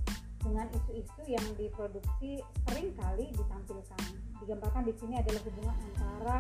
dengan 0.43 0.67
isu-isu 0.75 1.23
yang 1.29 1.47
diproduksi 1.55 2.43
sering 2.67 2.91
kali 2.99 3.31
ditampilkan. 3.37 4.03
Digambarkan 4.43 4.83
di 4.89 4.95
sini 4.99 5.21
adalah 5.21 5.41
hubungan 5.47 5.77
antara 5.93 6.37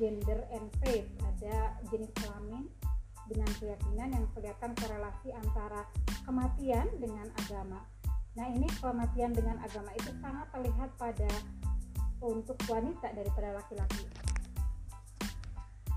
gender 0.00 0.40
and 0.56 0.66
faith 0.82 1.06
ada 1.22 1.76
jenis 1.92 2.10
kelamin 2.16 2.66
dengan 3.28 3.50
keyakinan 3.60 4.08
yang 4.16 4.26
kelihatan 4.32 4.72
korelasi 4.72 5.36
antara 5.36 5.84
kematian 6.24 6.88
dengan 6.96 7.28
agama 7.44 7.84
nah 8.38 8.46
ini 8.46 8.70
kematian 8.78 9.34
dengan 9.34 9.58
agama 9.58 9.90
itu 9.98 10.14
sangat 10.22 10.46
terlihat 10.54 10.90
pada 10.94 11.26
untuk 12.22 12.54
wanita 12.70 13.10
daripada 13.10 13.58
laki-laki 13.58 14.06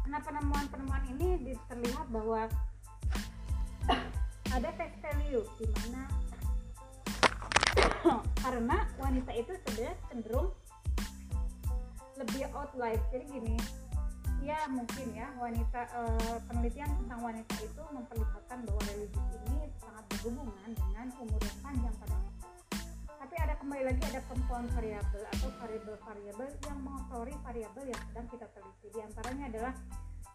nah 0.09 0.17
penemuan-penemuan 0.25 1.05
ini 1.13 1.53
terlihat 1.69 2.09
bahwa 2.09 2.49
ada 4.57 4.69
tes 4.73 4.89
value 5.05 5.45
di 5.61 5.69
mana 5.69 6.09
karena 8.43 8.77
wanita 8.97 9.31
itu 9.37 9.53
sebenarnya 9.61 9.93
cenderung 10.09 10.49
lebih 12.17 12.49
outlive 12.57 13.05
jadi 13.13 13.25
gini 13.29 13.55
ya 14.41 14.65
mungkin 14.65 15.13
ya 15.13 15.29
wanita 15.37 15.85
uh, 15.93 16.37
penelitian 16.49 16.89
tentang 17.05 17.21
wanita 17.21 17.55
itu 17.61 17.83
memperlihatkan 17.93 18.65
bahwa 18.65 18.81
religius 18.89 19.29
ini 19.45 19.69
sangat 19.77 20.03
berhubungan 20.17 20.69
dengan 20.73 21.07
umur 21.21 21.41
yang 21.45 21.59
panjang 21.61 21.95
pada. 22.01 22.30
Tapi 23.31 23.47
ada 23.47 23.55
kembali 23.63 23.83
lagi 23.87 24.03
ada 24.11 24.19
compound 24.27 24.67
variabel 24.75 25.23
atau 25.23 25.47
variabel-variabel 25.63 26.51
yang 26.67 26.77
mengotori 26.83 27.31
variabel 27.47 27.87
yang 27.87 28.01
sedang 28.11 28.27
kita 28.27 28.43
teliti. 28.51 28.91
Di 28.91 28.99
antaranya 28.99 29.47
adalah 29.47 29.73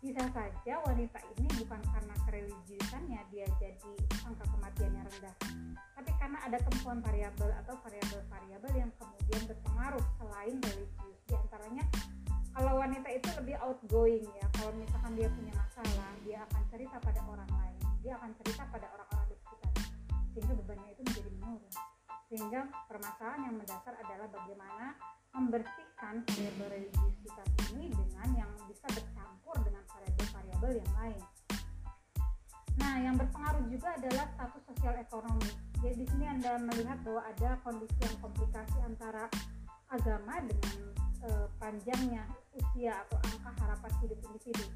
bisa 0.00 0.24
saja 0.32 0.80
wanita 0.80 1.20
ini 1.36 1.44
bukan 1.60 1.76
karena 1.92 2.14
kereligiusannya 2.24 3.20
dia 3.28 3.44
jadi 3.60 3.92
angka 4.24 4.48
kematiannya 4.48 5.02
rendah, 5.12 5.34
tapi 5.92 6.10
karena 6.16 6.38
ada 6.40 6.56
compound 6.64 7.04
variabel 7.04 7.52
atau 7.60 7.76
variabel-variabel 7.84 8.72
yang 8.72 8.90
kemudian 8.96 9.42
berpengaruh 9.44 10.04
selain 10.16 10.56
religius. 10.56 11.20
Di 11.28 11.36
antaranya 11.36 11.84
kalau 12.56 12.80
wanita 12.80 13.12
itu 13.12 13.28
lebih 13.36 13.60
outgoing 13.60 14.24
ya 14.24 14.48
kalau 14.56 14.72
misalkan 14.72 15.12
dia 15.20 15.28
punya 15.36 15.52
masalah 15.52 16.12
dia 16.24 16.40
akan 16.48 16.62
cerita 16.72 16.96
pada 17.04 17.20
orang 17.28 17.50
lain 17.60 17.76
dia 18.00 18.16
akan 18.16 18.32
cerita 18.40 18.64
pada 18.72 18.88
orang-orang 18.88 19.28
di 19.28 19.36
sekitar 19.36 19.72
sehingga 20.32 20.54
bebannya 20.64 20.88
itu 20.96 21.02
menjadi 21.04 21.30
menurun 21.36 21.85
sehingga 22.36 22.68
permasalahan 22.84 23.48
yang 23.48 23.56
mendasar 23.56 23.96
adalah 23.96 24.28
bagaimana 24.28 24.92
membersihkan 25.32 26.20
variabel 26.20 26.68
religiusitas 26.68 27.48
ini 27.72 27.88
dengan 27.88 28.28
yang 28.44 28.52
bisa 28.68 28.84
bercampur 28.92 29.56
dengan 29.64 29.80
variabel-variabel 29.88 30.72
yang 30.84 30.92
lain 31.00 31.22
nah 32.76 33.00
yang 33.00 33.16
berpengaruh 33.16 33.64
juga 33.72 33.96
adalah 33.96 34.28
status 34.36 34.62
sosial 34.68 35.00
ekonomi 35.00 35.48
jadi 35.80 35.96
di 35.96 36.06
sini 36.12 36.24
anda 36.28 36.60
melihat 36.60 37.00
bahwa 37.04 37.24
ada 37.24 37.56
kondisi 37.64 37.96
yang 38.04 38.16
komplikasi 38.20 38.78
antara 38.84 39.32
agama 39.92 40.40
dengan 40.40 40.76
e, 41.20 41.28
panjangnya 41.60 42.24
usia 42.56 42.96
atau 43.06 43.20
angka 43.28 43.52
harapan 43.60 43.92
hidup 44.00 44.18
individu. 44.24 44.66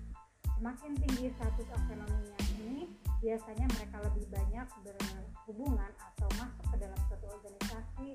Semakin 0.61 0.93
tinggi 1.00 1.33
status 1.40 1.69
ekonominya 1.73 2.38
ini, 2.61 2.85
biasanya 3.25 3.67
mereka 3.81 3.97
lebih 4.05 4.29
banyak 4.29 4.67
berhubungan 4.85 5.90
atau 5.97 6.29
masuk 6.37 6.60
dalam 6.81 6.97
suatu 7.07 7.27
organisasi, 7.29 8.09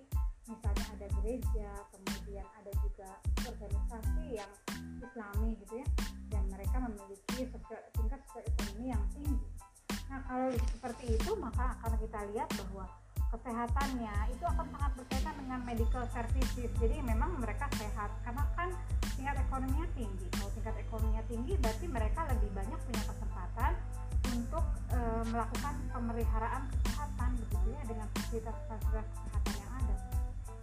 misalnya 0.50 0.86
ada 0.98 1.08
gereja, 1.22 1.70
kemudian 1.94 2.46
ada 2.58 2.72
juga 2.82 3.10
organisasi 3.46 4.26
yang 4.42 4.52
islami 5.00 5.54
gitu 5.62 5.74
ya, 5.80 5.88
dan 6.34 6.44
mereka 6.50 6.78
memiliki 6.82 7.46
sosial, 7.46 7.82
tingkat 7.94 8.20
sosial 8.26 8.44
ekonomi 8.50 8.86
yang 8.90 9.04
tinggi. 9.14 9.48
Nah 10.10 10.20
kalau 10.26 10.50
seperti 10.58 11.06
itu 11.14 11.32
maka 11.38 11.78
akan 11.80 11.94
kita 12.02 12.20
lihat 12.34 12.50
bahwa 12.66 12.86
kesehatannya 13.36 14.16
itu 14.32 14.46
akan 14.48 14.68
sangat 14.72 14.92
berkaitan 14.96 15.36
dengan 15.44 15.60
medical 15.66 16.06
services 16.14 16.72
jadi 16.80 17.04
memang 17.04 17.36
mereka 17.42 17.68
sehat 17.76 18.14
karena 18.24 18.44
kan 18.56 18.70
tingkat 19.18 19.36
ekonominya 19.44 19.88
tinggi 19.98 20.28
kalau 20.32 20.52
tingkat 20.56 20.76
ekonominya 20.80 21.24
tinggi 21.28 21.54
berarti 21.60 21.86
mereka 21.90 22.22
lebih 22.32 22.50
banyak 22.56 22.80
punya 22.86 23.04
kesempatan 23.04 23.72
untuk 24.34 24.66
e, 24.90 25.00
melakukan 25.30 25.76
pemeliharaan 25.94 26.64
kesehatan 26.72 27.30
begitu 27.38 27.68
ya 27.74 27.82
dengan 27.86 28.08
fasilitas-fasilitas 28.16 29.08
kesehatan 29.12 29.54
yang 29.60 29.72
ada. 29.78 29.96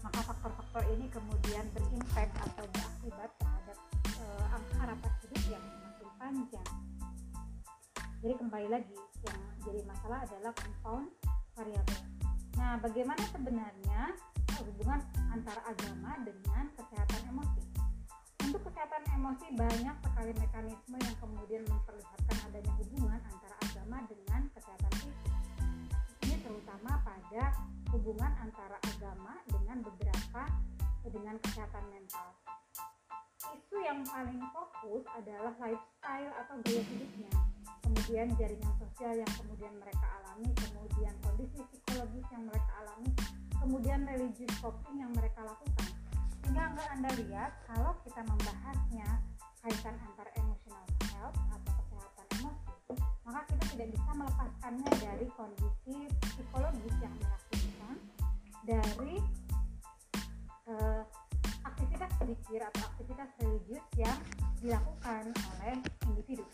Maka 0.03 0.21
faktor-faktor 0.35 0.83
ini 0.93 1.07
kemudian 1.13 1.65
berimpact 1.77 2.35
atau 2.43 2.65
berakibat 2.75 3.31
terhadap 3.39 3.79
uh, 4.23 4.55
angka 4.55 4.75
harapan 4.83 5.13
hidup 5.25 5.43
yang 5.49 5.65
semakin 5.65 6.09
panjang. 6.19 6.69
Jadi 8.23 8.35
kembali 8.39 8.69
lagi 8.71 8.99
yang 9.27 9.41
jadi 9.67 9.81
masalah 9.87 10.19
adalah 10.23 10.53
compound 10.55 11.07
variable. 11.59 12.03
Nah 12.55 12.79
bagaimana 12.79 13.23
sebenarnya 13.35 14.03
hubungan 14.63 15.01
antara 15.35 15.61
agama 15.67 16.23
dengan 16.23 16.65
kesehatan 16.79 17.21
emosi? 17.35 17.63
Untuk 18.47 18.63
kesehatan 18.69 19.03
emosi 19.17 19.47
banyak 19.59 19.97
sekali 20.07 20.33
mekanisme 20.39 20.97
yang 20.99 21.17
kemudian 21.19 21.63
memperlihatkan 21.67 22.37
adanya 22.47 22.73
hubungan 22.79 23.21
antara 23.27 23.52
agama 23.83 23.99
dengan 24.07 24.47
kesehatan 24.55 24.93
fisik. 24.95 25.35
Ini 26.23 26.39
terutama 26.47 27.03
pada 27.03 27.51
hubungan 27.91 28.31
antara 28.39 28.79
agama 28.79 29.43
dengan 29.51 29.83
beberapa 29.83 30.47
dengan 31.03 31.35
kesehatan 31.43 31.91
mental. 31.91 32.31
Isu 33.43 33.83
yang 33.83 34.07
paling 34.07 34.39
fokus 34.55 35.03
adalah 35.19 35.51
lifestyle 35.59 36.31
atau 36.31 36.63
gaya 36.63 36.83
hidupnya 36.87 37.31
kemudian 37.83 38.31
jaringan 38.39 38.75
sosial 38.79 39.19
yang 39.19 39.33
kemudian 39.35 39.75
mereka 39.75 40.07
alami 40.23 40.47
kemudian 40.55 41.15
kondisi 41.27 41.59
psikologis 41.67 42.27
yang 42.31 42.47
mereka 42.47 42.71
alami 42.87 43.11
kemudian 43.59 44.07
religious 44.07 44.55
coping 44.63 45.03
yang 45.03 45.11
mereka 45.11 45.43
lakukan. 45.43 45.91
Sehingga 46.39 46.71
enggak 46.71 46.89
anda 46.95 47.11
lihat 47.19 47.53
kalau 47.67 47.99
kita 48.07 48.23
membahasnya 48.31 49.11
kaitan 49.59 49.99
antara 50.07 50.31
emotional 50.39 50.87
health 51.19 51.35
atau 51.51 51.72
tidak 53.73 53.89
bisa 53.89 54.11
melepaskannya 54.13 54.91
dari 55.01 55.27
kondisi 55.33 55.97
psikologis 56.21 56.95
yang 57.01 57.15
merasakan 57.17 57.95
dari 58.69 59.17
uh, 60.69 61.03
aktivitas 61.65 62.11
berpikir 62.21 62.61
atau 62.61 62.83
aktivitas 62.93 63.29
religius 63.41 63.85
yang 63.97 64.19
dilakukan 64.61 65.33
oleh 65.33 65.77
individu. 66.13 66.45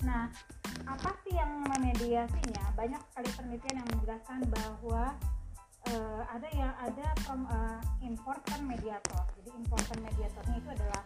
Nah, 0.00 0.32
apa 0.88 1.10
sih 1.22 1.36
yang 1.36 1.60
memediasinya? 1.68 2.72
Banyak 2.72 3.00
sekali 3.12 3.28
penelitian 3.36 3.76
yang 3.84 3.88
menjelaskan 3.92 4.40
bahwa 4.48 5.04
uh, 5.92 6.22
ada 6.32 6.48
yang 6.56 6.72
ada 6.80 7.06
from 7.28 7.44
uh, 7.52 7.78
important 8.00 8.64
mediator. 8.64 9.22
Jadi 9.36 9.50
important 9.52 10.00
mediatornya 10.08 10.56
itu 10.56 10.70
adalah 10.72 11.02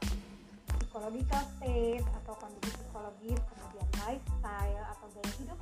psychological 0.94 1.42
state 1.58 2.06
atau 2.22 2.34
kondisi 2.38 2.70
psikologis, 2.78 3.40
kemudian 3.50 3.88
lifestyle 4.06 4.84
atau 4.94 5.06
gaya 5.10 5.30
hidup, 5.42 5.58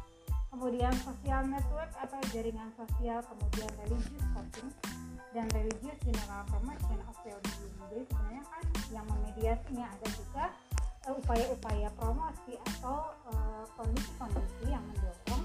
kemudian 0.52 0.92
social 1.00 1.42
network 1.48 1.88
atau 1.96 2.20
jaringan 2.36 2.68
sosial, 2.76 3.24
kemudian 3.24 3.70
religious 3.80 4.26
coping 4.36 4.68
dan 5.32 5.48
religious 5.56 5.96
general 6.04 6.44
promotion 6.52 7.00
of 7.08 7.16
well-being. 7.24 7.72
Jadi 7.80 8.02
sebenarnya 8.12 8.44
kan 8.44 8.64
yang 8.92 9.06
memediasinya 9.08 9.86
ada 9.88 10.08
juga 10.12 10.44
upaya 11.08 11.48
upaya-upaya 11.48 11.88
promosi 11.96 12.52
atau 12.76 13.16
kondisi-kondisi 13.80 14.68
uh, 14.68 14.76
yang 14.76 14.84
mendorong 14.84 15.44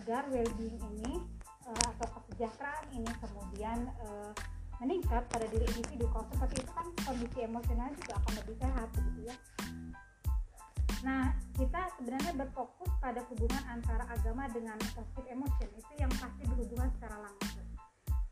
agar 0.00 0.24
well-being 0.32 0.80
ini 0.96 1.20
uh, 1.68 1.84
atau 1.92 2.08
kesejahteraan 2.08 2.88
ini 2.96 3.12
kemudian 3.20 3.84
uh, 4.00 4.32
meningkat 4.80 5.22
pada 5.28 5.46
diri 5.52 5.68
individu 5.76 6.08
kalau 6.08 6.26
seperti 6.32 6.64
itu 6.64 6.72
kan 6.72 6.86
kondisi 7.04 7.38
emosional 7.44 7.88
juga 7.94 8.12
akan 8.24 8.32
lebih 8.40 8.56
sehat 8.56 8.88
begitu 8.96 9.20
ya. 9.28 9.36
Nah 11.00 11.32
kita 11.56 11.80
sebenarnya 12.00 12.32
berfokus 12.36 12.90
pada 13.00 13.20
hubungan 13.28 13.62
antara 13.68 14.04
agama 14.08 14.48
dengan 14.52 14.76
positive 14.96 15.28
emotion. 15.28 15.68
Itu 15.76 15.92
yang 16.00 16.12
pasti 16.16 16.42
berhubungan 16.48 16.88
secara 16.96 17.16
langsung. 17.20 17.68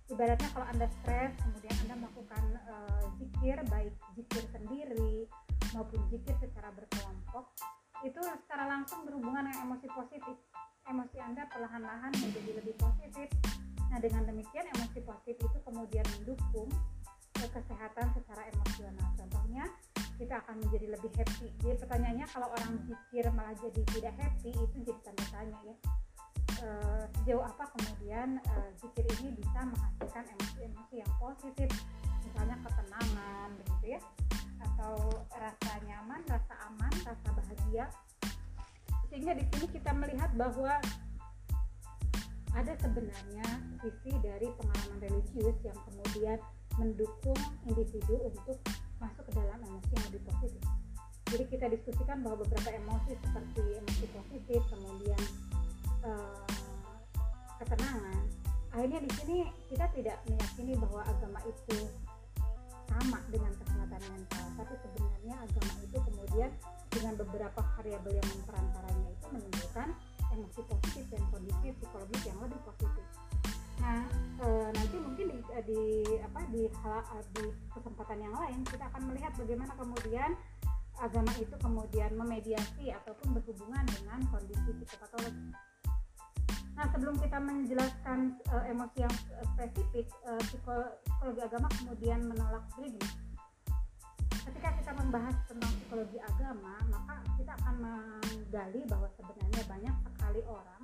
Ibaratnya 0.09 0.49
kalau 0.57 0.67
anda 0.73 0.89
stres 1.01 1.37
kemudian 1.45 1.75
anda 1.85 1.95
melakukan 2.01 2.45
uh, 2.65 3.05
zikir 3.21 3.61
baik 3.69 3.93
zikir 4.17 4.43
sendiri 4.57 5.29
maupun 5.77 6.01
zikir 6.09 6.33
secara 6.41 6.73
berkelompok 6.73 7.53
itu 8.07 8.21
secara 8.25 8.65
langsung 8.71 9.03
berhubungan 9.05 9.45
dengan 9.45 9.69
emosi 9.69 9.89
positif. 9.91 10.37
Emosi 10.89 11.19
anda 11.21 11.45
perlahan-lahan 11.53 12.15
menjadi 12.17 12.57
lebih 12.63 12.75
positif. 12.81 13.29
Nah 13.89 13.99
dengan 14.01 14.25
demikian 14.29 14.65
emosi 14.77 15.01
positif 15.05 15.37
itu 15.45 15.58
kemudian 15.79 16.03
mendukung 16.19 16.67
kesehatan 17.39 18.11
secara 18.19 18.51
emosional. 18.51 19.15
Contohnya 19.15 19.63
kita 20.19 20.43
akan 20.43 20.59
menjadi 20.59 20.99
lebih 20.99 21.11
happy. 21.15 21.55
Jadi 21.63 21.79
pertanyaannya 21.79 22.27
kalau 22.35 22.51
orang 22.51 22.83
zikir 22.83 23.31
malah 23.31 23.55
jadi 23.63 23.83
tidak 23.95 24.15
happy 24.19 24.51
itu 24.59 24.77
jadi 24.83 24.99
tanda 25.07 25.27
tanya 25.31 25.59
ya. 25.63 25.77
E, 26.59 26.69
sejauh 27.15 27.47
apa 27.47 27.71
kemudian 27.79 28.43
e, 28.43 28.55
zikir 28.83 29.07
ini 29.23 29.39
bisa 29.39 29.71
menghasilkan 29.71 30.27
emosi-emosi 30.35 30.95
yang 30.99 31.13
positif? 31.23 31.71
Misalnya 32.27 32.59
ketenangan 32.67 33.49
begitu 33.63 33.87
ya. 33.95 34.01
Atau 34.59 34.99
rasa 35.31 35.73
nyaman, 35.87 36.27
rasa 36.27 36.55
aman, 36.67 36.91
rasa 37.07 37.29
bahagia. 37.31 37.87
Sehingga 39.15 39.39
di 39.39 39.47
sini 39.55 39.67
kita 39.71 39.95
melihat 39.95 40.35
bahwa 40.35 40.75
ada 42.57 42.73
sebenarnya 42.81 43.47
sisi 43.85 44.13
dari 44.25 44.49
pengalaman 44.57 44.99
religius 45.03 45.57
yang 45.65 45.79
kemudian 45.85 46.39
mendukung 46.79 47.39
individu 47.67 48.31
untuk 48.31 48.57
masuk 49.03 49.25
ke 49.29 49.33
dalam 49.35 49.59
emosi 49.67 49.91
yang 49.95 50.05
lebih 50.11 50.23
positif. 50.31 50.63
Jadi 51.29 51.45
kita 51.53 51.67
diskusikan 51.69 52.25
bahwa 52.25 52.41
beberapa 52.41 52.73
emosi 52.73 53.13
seperti 53.21 53.63
emosi 53.77 54.07
positif, 54.17 54.61
kemudian 54.73 55.23
uh, 56.07 56.47
ketenangan. 57.61 58.17
Akhirnya 58.73 59.01
di 59.05 59.11
sini 59.13 59.39
kita 59.69 59.87
tidak 59.93 60.17
meyakini 60.25 60.73
bahwa 60.81 61.05
agama 61.05 61.41
itu 61.45 61.79
sama 62.89 63.21
dengan 63.29 63.53
kesehatan 63.61 64.03
mental, 64.09 64.47
tapi 64.57 64.75
sebenarnya 64.81 65.35
agama 65.45 65.73
itu 65.85 65.99
kemudian 66.01 66.51
dengan 66.89 67.15
beberapa 67.21 67.61
variabel 67.77 68.13
yang 68.17 68.29
memperantaranya 68.33 69.09
itu 69.13 69.27
menimbulkan 69.29 69.89
emosi 70.35 70.61
positif 70.67 71.05
dan 71.13 71.23
kondisi 71.33 71.73
psikologis 71.79 72.23
yang 72.27 72.39
lebih 72.43 72.61
positif. 72.65 73.05
Nah, 73.79 74.03
e, 74.43 74.47
nanti 74.75 74.97
mungkin 74.99 75.27
di, 75.33 75.41
di 75.71 75.83
apa 76.19 76.41
di 76.51 76.67
hal 76.83 77.01
di 77.39 77.47
kesempatan 77.71 78.19
yang 78.19 78.35
lain 78.35 78.61
kita 78.67 78.85
akan 78.91 79.03
melihat 79.07 79.33
bagaimana 79.39 79.73
kemudian 79.79 80.35
agama 80.99 81.31
itu 81.39 81.55
kemudian 81.63 82.11
memediasi 82.19 82.91
ataupun 82.91 83.39
berhubungan 83.39 83.87
dengan 83.87 84.19
kondisi 84.35 84.71
psikopatologi. 84.83 85.55
Nah, 86.79 86.87
sebelum 86.95 87.19
kita 87.19 87.39
menjelaskan 87.43 88.39
uh, 88.55 88.65
emosi 88.71 89.03
yang 89.03 89.15
spesifik, 89.55 90.07
uh, 90.27 90.39
psikologi 90.47 91.43
agama 91.43 91.67
kemudian 91.75 92.23
menolak 92.23 92.63
begini. 92.79 93.03
Ketika 94.33 94.69
kita 94.77 94.93
membahas 94.97 95.37
tentang 95.49 95.73
psikologi 95.79 96.19
agama, 96.21 96.75
maka 96.93 97.25
kita 97.37 97.53
akan 97.65 97.75
menggali 97.81 98.81
bahwa 98.89 99.09
sebenarnya 99.17 99.63
banyak 99.65 99.97
sekali 100.05 100.41
orang 100.45 100.83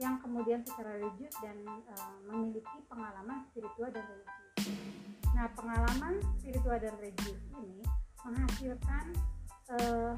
yang 0.00 0.16
kemudian 0.24 0.64
secara 0.64 0.96
religius 0.96 1.36
dan 1.44 1.60
uh, 1.68 2.16
memiliki 2.24 2.80
pengalaman 2.88 3.44
spiritual 3.52 3.92
dan 3.92 4.04
religius. 4.08 4.80
Nah, 5.36 5.46
pengalaman 5.52 6.24
spiritual 6.40 6.80
dan 6.80 6.96
religius 6.96 7.40
ini 7.60 7.84
menghasilkan 8.24 9.12
uh, 9.76 10.16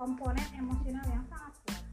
komponen 0.00 0.48
emosional 0.56 1.04
yang 1.12 1.24
sangat 1.28 1.52
kuat 1.68 1.84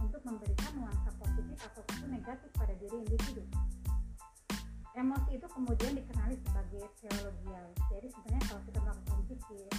untuk 0.00 0.22
memberikan 0.24 0.70
nuansa 0.80 1.10
positif 1.20 1.58
ataupun 1.60 2.08
negatif 2.08 2.48
pada 2.56 2.72
diri 2.80 2.96
individu. 3.04 3.44
Emosi 4.98 5.38
itu 5.38 5.46
kemudian 5.46 5.94
dikenali 5.94 6.34
sebagai 6.42 6.82
teologial. 6.98 7.66
Jadi 7.86 8.10
sebenarnya 8.10 8.44
kalau 8.50 8.62
kita 8.66 8.78
melakukan 8.82 9.20
zikir, 9.30 9.70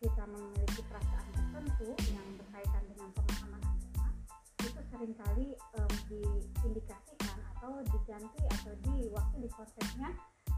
kita 0.00 0.24
memiliki 0.24 0.80
perasaan 0.88 1.26
tertentu 1.36 1.90
yang 2.08 2.26
berkaitan 2.40 2.82
dengan 2.88 3.08
pemahaman 3.12 3.60
agama, 3.60 4.08
itu 4.64 4.80
sering 4.88 5.12
kali 5.20 5.52
um, 5.76 5.92
diindikasikan 6.08 7.36
atau 7.52 7.84
diganti 7.92 8.40
atau 8.56 8.72
di 8.88 9.12
waktu 9.12 9.36
di 9.44 9.48
konsepnya 9.52 10.08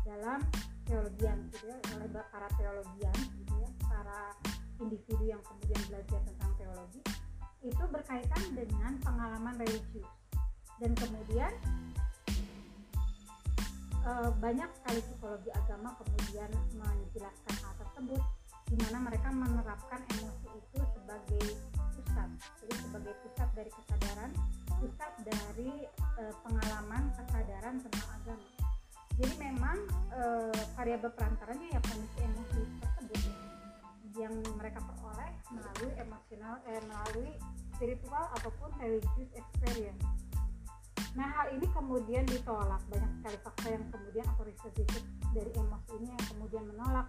dalam 0.06 0.38
teologian 0.86 1.50
gitu 1.50 1.66
ya 1.66 1.78
oleh 1.98 2.06
para 2.30 2.46
teologian 2.54 3.16
gitu 3.42 3.54
ya 3.58 3.70
para 3.90 4.30
individu 4.78 5.34
yang 5.34 5.42
kemudian 5.42 5.82
belajar 5.90 6.22
tentang 6.22 6.52
teologi 6.54 7.02
itu 7.66 7.84
berkaitan 7.90 8.42
dengan 8.54 9.02
pengalaman 9.02 9.58
religius 9.58 10.06
dan 10.78 10.94
kemudian 10.94 11.50
e, 14.06 14.12
banyak 14.38 14.70
sekali 14.78 15.00
psikologi 15.02 15.50
agama 15.50 15.98
kemudian 15.98 16.50
menjelaskan 16.78 17.54
hal 17.58 17.74
tersebut 17.82 18.22
di 18.66 18.76
mana 18.82 18.98
mereka 19.10 19.28
menerapkan 19.34 20.00
emosi 20.14 20.46
itu 20.54 20.80
sebagai 20.94 21.46
pusat 21.76 22.28
jadi 22.62 22.74
sebagai 22.86 23.14
pusat 23.26 23.48
dari 23.58 23.70
kesadaran 23.74 24.30
pusat 24.78 25.12
dari 25.26 25.72
e, 25.90 26.22
pengalaman 26.46 27.02
kesadaran 27.18 27.82
tentang 27.82 28.08
agama 28.22 28.46
jadi 29.18 29.34
memang 29.42 29.78
e, 30.14 30.22
variabel 30.78 31.10
perantaranya 31.10 31.66
ya 31.74 31.80
kondisi 31.82 32.18
emosi 32.22 32.62
tersebut 32.78 32.96
yang 34.16 34.32
mereka 34.56 34.80
peroleh 34.80 35.30
melalui 35.52 35.92
emosional 36.00 36.56
eh, 36.64 36.80
melalui 36.88 37.30
spiritual 37.76 38.24
ataupun 38.40 38.72
religious 38.80 39.30
experience. 39.36 40.25
Nah 41.16 41.28
hal 41.32 41.48
ini 41.56 41.66
kemudian 41.72 42.28
ditolak 42.28 42.80
banyak 42.92 43.11
sekali 43.20 43.38
fakta 43.40 43.66
yang 43.72 43.85
kemudian 43.88 44.26
atau 44.37 44.44
riset 44.44 44.72
dari 45.32 45.50
emosi 45.56 45.90
ini 45.96 46.09
yang 46.12 46.24
kemudian 46.28 46.64
menolak 46.68 47.09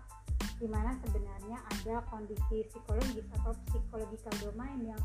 di 0.57 0.67
mana 0.67 0.95
sebenarnya 1.05 1.57
ada 1.69 2.01
kondisi 2.09 2.65
psikologis 2.71 3.27
atau 3.41 3.53
psikologikal 3.69 4.33
domain 4.41 4.79
yang 4.81 5.01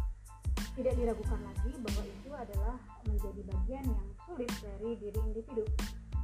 tidak 0.73 0.97
diragukan 0.97 1.41
lagi 1.45 1.73
bahwa 1.85 2.03
itu 2.09 2.31
adalah 2.33 2.77
menjadi 3.05 3.41
bagian 3.45 3.85
yang 3.85 4.07
sulit 4.25 4.51
dari 4.65 4.91
diri 4.97 5.19
individu. 5.21 5.65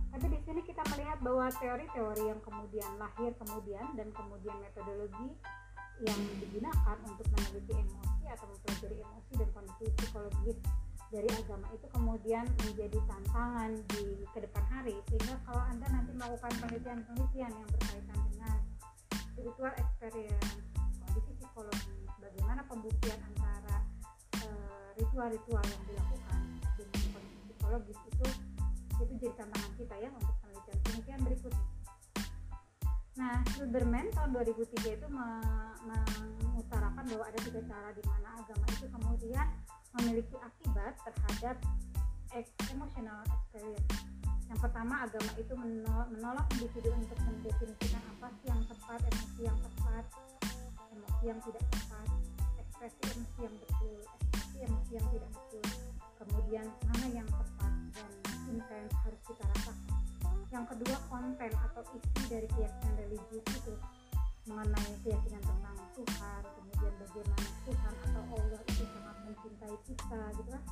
Tapi 0.09 0.27
di 0.33 0.41
sini 0.41 0.61
kita 0.65 0.81
melihat 0.97 1.21
bahwa 1.21 1.53
teori-teori 1.53 2.25
yang 2.33 2.41
kemudian 2.41 2.91
lahir 2.97 3.37
kemudian 3.37 3.87
dan 3.93 4.09
kemudian 4.17 4.57
metodologi 4.65 5.37
yang 6.01 6.21
digunakan 6.41 6.97
untuk 7.05 7.27
meneliti 7.37 7.75
emosi 7.77 8.25
atau 8.33 8.47
mempelajari 8.49 8.97
emosi 9.03 9.33
dan 9.37 9.49
kondisi 9.53 9.85
psikologis 10.01 10.59
dari 11.09 11.29
agama 11.33 11.67
itu 11.73 11.87
kemudian 11.89 12.45
menjadi 12.69 12.99
tantangan 13.09 13.73
di 13.97 14.29
ke 14.29 14.39
depan 14.45 14.65
hari. 14.69 14.97
Sehingga 15.09 15.41
kalau 15.49 15.63
anda 15.65 15.87
nanti 15.89 16.13
melakukan 16.13 16.53
penelitian-penelitian 16.61 17.53
yang 17.53 17.69
berkaitan 17.73 18.19
dengan 18.33 18.57
spiritual 19.33 19.73
experience 19.79 20.53
kondisi 21.01 21.33
psikologi 21.41 21.97
bagaimana 22.21 22.61
pembuktian 22.69 23.19
antara 23.23 23.83
uh, 24.45 24.89
ritual-ritual 24.99 25.65
yang 25.65 25.83
dilakukan 25.89 26.41
dengan 26.77 27.07
kondisi 27.17 27.39
psikologis 27.51 27.99
itu 28.07 28.27
itu 28.99 29.15
jadi 29.23 29.35
tantangan 29.39 29.73
kita 29.79 29.95
ya 29.99 30.11
untuk 30.11 30.35
penelitian-penelitian 30.43 31.21
berikutnya 31.23 31.67
Nah, 33.19 33.43
Silberman 33.51 34.15
tahun 34.15 34.31
2003 34.31 34.95
itu 34.95 35.07
mengutarakan 35.11 37.03
bahwa 37.03 37.25
ada 37.27 37.39
tiga 37.43 37.59
cara 37.67 37.91
di 37.91 38.03
mana 38.07 38.39
agama 38.39 38.63
itu 38.71 38.87
kemudian 38.87 39.47
memiliki 39.97 40.37
akibat 40.43 40.93
terhadap 41.07 41.57
emotional 42.69 43.21
experience. 43.25 43.89
Yang 44.49 44.59
pertama, 44.65 45.05
agama 45.05 45.33
itu 45.37 45.55
menolak 46.09 46.47
individu 46.57 46.89
untuk 46.97 47.19
mendefinisikan 47.21 48.01
apa 48.17 48.33
sih 48.41 48.49
yang 48.49 48.63
tepat, 48.65 49.01
emosi 49.05 49.41
yang 49.45 49.59
tepat, 49.61 50.05
emosi 50.93 51.25
yang 51.25 51.41
tidak 51.45 51.65
tepat, 51.69 52.09
ekspresi 52.57 53.01
emosi 53.13 53.39
yang 53.45 53.57
betul, 53.61 54.01
ekspresi 54.09 54.59
emosi 54.65 54.91
yang 54.97 55.07
tidak 55.13 55.31
betul, 55.37 55.67
kemudian 56.17 56.67
mana 56.89 57.07
yang 57.13 57.29
tepat 57.29 57.73
dan 57.93 58.11
intens 58.49 58.93
harus 59.05 59.21
kita 59.29 59.43
rasakan. 59.53 59.97
Yang 60.49 60.65
kedua, 60.73 60.97
konten 61.13 61.53
atau 61.53 61.83
isi 61.93 62.23
dari 62.33 62.49
keyakinan 62.57 62.95
religius 63.05 63.45
itu 63.53 63.75
mengenai 64.49 64.93
keyakinan 65.05 65.43
tentang 65.45 65.77
Tuhan, 65.93 66.43
kemudian 66.57 66.95
bagaimana 67.05 67.49
Tuhan 67.69 67.95
atau 68.09 68.23
Allah 68.33 68.61
itu 68.65 68.85
sangat 68.89 69.17
mencintai 69.29 69.77
kita 69.85 70.21
gitu 70.41 70.51
kan. 70.51 70.63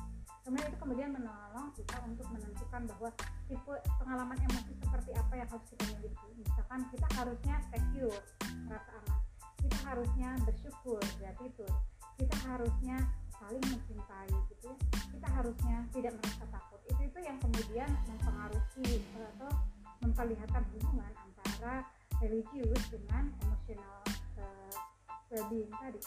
Kemudian 0.41 0.67
itu 0.71 0.77
kemudian 0.79 1.09
menolong 1.11 1.67
kita 1.75 1.95
untuk 2.07 2.27
menentukan 2.31 2.81
bahwa 2.89 3.09
tipe 3.51 3.73
pengalaman 3.99 4.37
emosi 4.47 4.73
seperti 4.79 5.11
apa 5.13 5.33
yang 5.35 5.47
harus 5.51 5.65
kita 5.69 5.85
miliki. 5.93 6.27
Misalkan 6.39 6.79
kita 6.89 7.07
harusnya 7.19 7.55
secure 7.69 8.19
merasa 8.65 8.91
aman. 8.97 9.19
Kita 9.57 9.77
harusnya 9.83 10.29
bersyukur 10.47 11.01
gratitude 11.19 11.75
kita 12.17 12.37
harusnya 12.49 12.97
saling 13.29 13.61
mencintai 13.61 14.33
gitu 14.49 14.73
ya. 14.73 14.75
Kita 15.13 15.27
harusnya 15.37 15.75
tidak 15.93 16.13
merasa 16.17 16.45
takut. 16.49 16.79
Itu 16.89 17.01
itu 17.05 17.19
yang 17.21 17.37
kemudian 17.37 17.89
mempengaruhi 18.09 18.97
atau 19.37 19.51
memperlihatkan 20.01 20.63
hubungan 20.73 21.13
antara 21.13 21.85
religius 22.17 22.81
dengan 22.89 23.29
tadi 25.75 25.99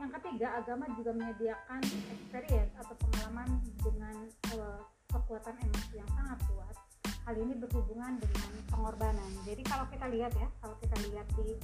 yang 0.00 0.10
ketiga, 0.18 0.58
agama 0.58 0.88
juga 0.96 1.12
menyediakan 1.12 1.82
experience 1.84 2.72
atau 2.80 2.94
pengalaman 2.96 3.60
dengan 3.84 4.16
uh, 4.56 4.80
kekuatan 5.12 5.54
emosi 5.60 6.00
yang 6.00 6.10
sangat 6.16 6.42
kuat. 6.48 6.74
Hal 7.22 7.38
ini 7.38 7.54
berhubungan 7.54 8.18
dengan 8.18 8.50
pengorbanan. 8.72 9.30
Jadi 9.46 9.62
kalau 9.62 9.86
kita 9.92 10.10
lihat 10.10 10.32
ya, 10.34 10.48
kalau 10.58 10.74
kita 10.80 10.96
lihat 11.06 11.26
di 11.38 11.54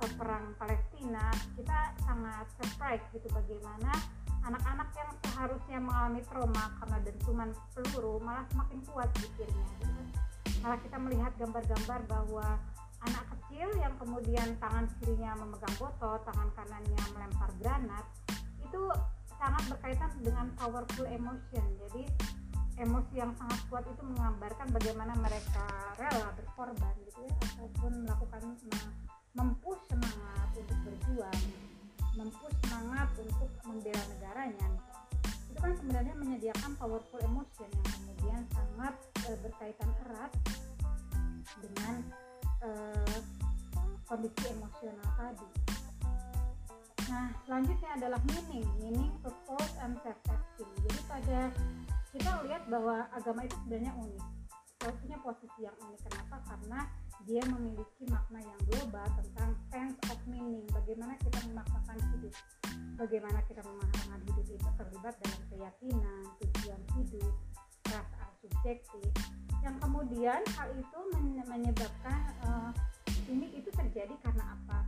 uh, 0.00 0.10
perang 0.16 0.56
Palestina, 0.56 1.28
kita 1.54 1.92
sangat 2.02 2.50
surprise 2.56 3.04
gitu 3.12 3.28
bagaimana 3.30 3.92
anak-anak 4.42 4.88
yang 4.96 5.10
seharusnya 5.28 5.78
mengalami 5.78 6.20
trauma 6.24 6.64
karena 6.82 6.98
dentuman 7.04 7.48
peluru 7.76 8.16
malah 8.24 8.42
semakin 8.48 8.80
kuat 8.90 9.06
pikirnya. 9.22 9.66
Gitu. 9.78 10.02
Malah 10.64 10.82
kita 10.82 10.96
melihat 10.98 11.32
gambar-gambar 11.36 12.00
bahwa 12.10 12.58
anak 13.06 13.24
kecil 13.30 13.68
yang 13.78 13.94
kemudian 14.00 14.48
tangan 14.58 14.86
kirinya 14.98 15.38
memegang 15.38 15.76
botol, 15.78 16.18
tangan 16.26 16.50
kanannya 16.58 17.02
melempar 17.14 17.50
granat, 17.62 18.04
itu 18.62 18.82
sangat 19.38 19.62
berkaitan 19.70 20.10
dengan 20.18 20.46
powerful 20.58 21.06
emotion. 21.06 21.66
Jadi 21.86 22.02
emosi 22.78 23.14
yang 23.18 23.34
sangat 23.34 23.60
kuat 23.70 23.84
itu 23.86 24.02
menggambarkan 24.06 24.66
bagaimana 24.70 25.14
mereka 25.18 25.66
rela 25.98 26.30
berkorban 26.38 26.94
gitu 27.10 27.26
ya 27.26 27.34
ataupun 27.54 28.06
melakukan 28.06 28.42
mempush 29.34 29.82
semangat 29.90 30.48
untuk 30.58 30.78
berjuang, 30.86 31.42
mempush 32.14 32.56
semangat 32.66 33.08
untuk 33.18 33.50
membela 33.66 34.02
negaranya. 34.14 34.68
Itu 35.50 35.58
kan 35.58 35.74
sebenarnya 35.74 36.14
menyediakan 36.18 36.74
powerful 36.78 37.18
emotion 37.22 37.70
yang 37.70 37.88
kemudian 37.98 38.42
sangat 38.54 38.94
e, 39.26 39.30
berkaitan 39.42 39.90
erat 40.06 40.32
dengan 41.58 41.94
uh, 42.64 43.18
kondisi 44.08 44.44
emosional 44.48 45.08
tadi. 45.16 45.48
Nah, 47.08 47.32
selanjutnya 47.48 47.90
adalah 47.96 48.20
meaning, 48.28 48.68
meaning, 48.84 49.12
purpose, 49.24 49.72
and 49.80 49.96
self-esteem. 50.04 50.68
Jadi 50.84 51.00
pada 51.08 51.38
kita 52.12 52.30
lihat 52.44 52.68
bahwa 52.68 53.08
agama 53.16 53.48
itu 53.48 53.56
sebenarnya 53.64 53.92
unik. 53.96 54.24
Punya 54.78 55.18
posisi 55.20 55.60
yang 55.64 55.76
unik. 55.88 56.00
Kenapa? 56.08 56.36
Karena 56.44 56.80
dia 57.24 57.42
memiliki 57.48 58.04
makna 58.08 58.40
yang 58.40 58.60
global 58.68 59.04
tentang 59.20 59.50
sense 59.72 59.96
of 60.08 60.20
meaning. 60.28 60.64
Bagaimana 60.68 61.16
kita 61.20 61.40
memaknakan 61.48 61.98
hidup. 62.16 62.34
Bagaimana 62.96 63.38
kita 63.48 63.60
memaknakan 63.64 64.20
hidup 64.28 64.46
itu 64.48 64.68
terlibat 64.76 65.14
dalam 65.20 65.42
keyakinan, 65.48 66.22
tujuan 66.44 66.82
hidup, 66.96 67.34
perasaan 67.84 68.32
subjektif, 68.44 69.12
yang 69.68 69.76
kemudian 69.84 70.40
hal 70.56 70.68
itu 70.72 70.98
menyebabkan 71.44 72.20
uh, 72.48 72.72
ini 73.28 73.52
itu 73.52 73.68
terjadi 73.68 74.16
karena 74.24 74.56
apa? 74.56 74.80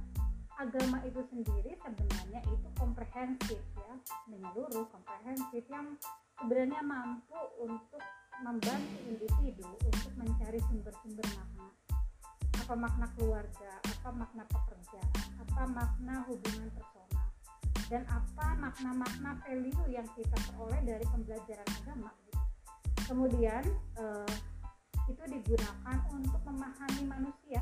Agama 0.56 1.04
itu 1.04 1.20
sendiri 1.28 1.76
sebenarnya 1.76 2.40
itu 2.48 2.68
komprehensif 2.80 3.60
ya 3.60 3.92
menyeluruh 4.32 4.88
komprehensif 4.88 5.68
yang 5.68 6.00
sebenarnya 6.40 6.80
mampu 6.80 7.36
untuk 7.60 8.00
membantu 8.40 8.96
individu 9.04 9.68
untuk 9.84 10.12
mencari 10.16 10.56
sumber-sumber 10.64 11.28
makna. 11.36 11.68
Apa 12.64 12.72
makna 12.72 13.06
keluarga 13.20 13.72
apa 13.84 14.08
makna 14.16 14.48
pekerjaan 14.48 15.12
apa 15.44 15.62
makna 15.76 16.24
hubungan 16.24 16.72
personal 16.72 17.28
dan 17.92 18.08
apa 18.08 18.46
makna-makna 18.56 19.36
value 19.44 19.84
yang 19.92 20.08
kita 20.16 20.36
peroleh 20.48 20.80
dari 20.88 21.04
pembelajaran 21.04 21.68
agama. 21.84 22.16
Kemudian 23.04 23.66
uh, 23.98 24.49
itu 25.10 25.24
digunakan 25.26 25.96
untuk 26.14 26.40
memahami 26.46 27.02
manusia 27.10 27.60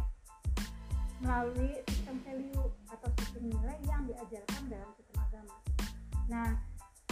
melalui 1.19 1.81
sistem 1.91 2.17
value 2.23 2.69
atau 2.93 3.09
sistem 3.19 3.43
nilai 3.51 3.79
yang 3.89 4.07
diajarkan 4.07 4.63
dalam 4.71 4.91
sistem 4.95 5.19
agama. 5.25 5.57
Nah, 6.31 6.49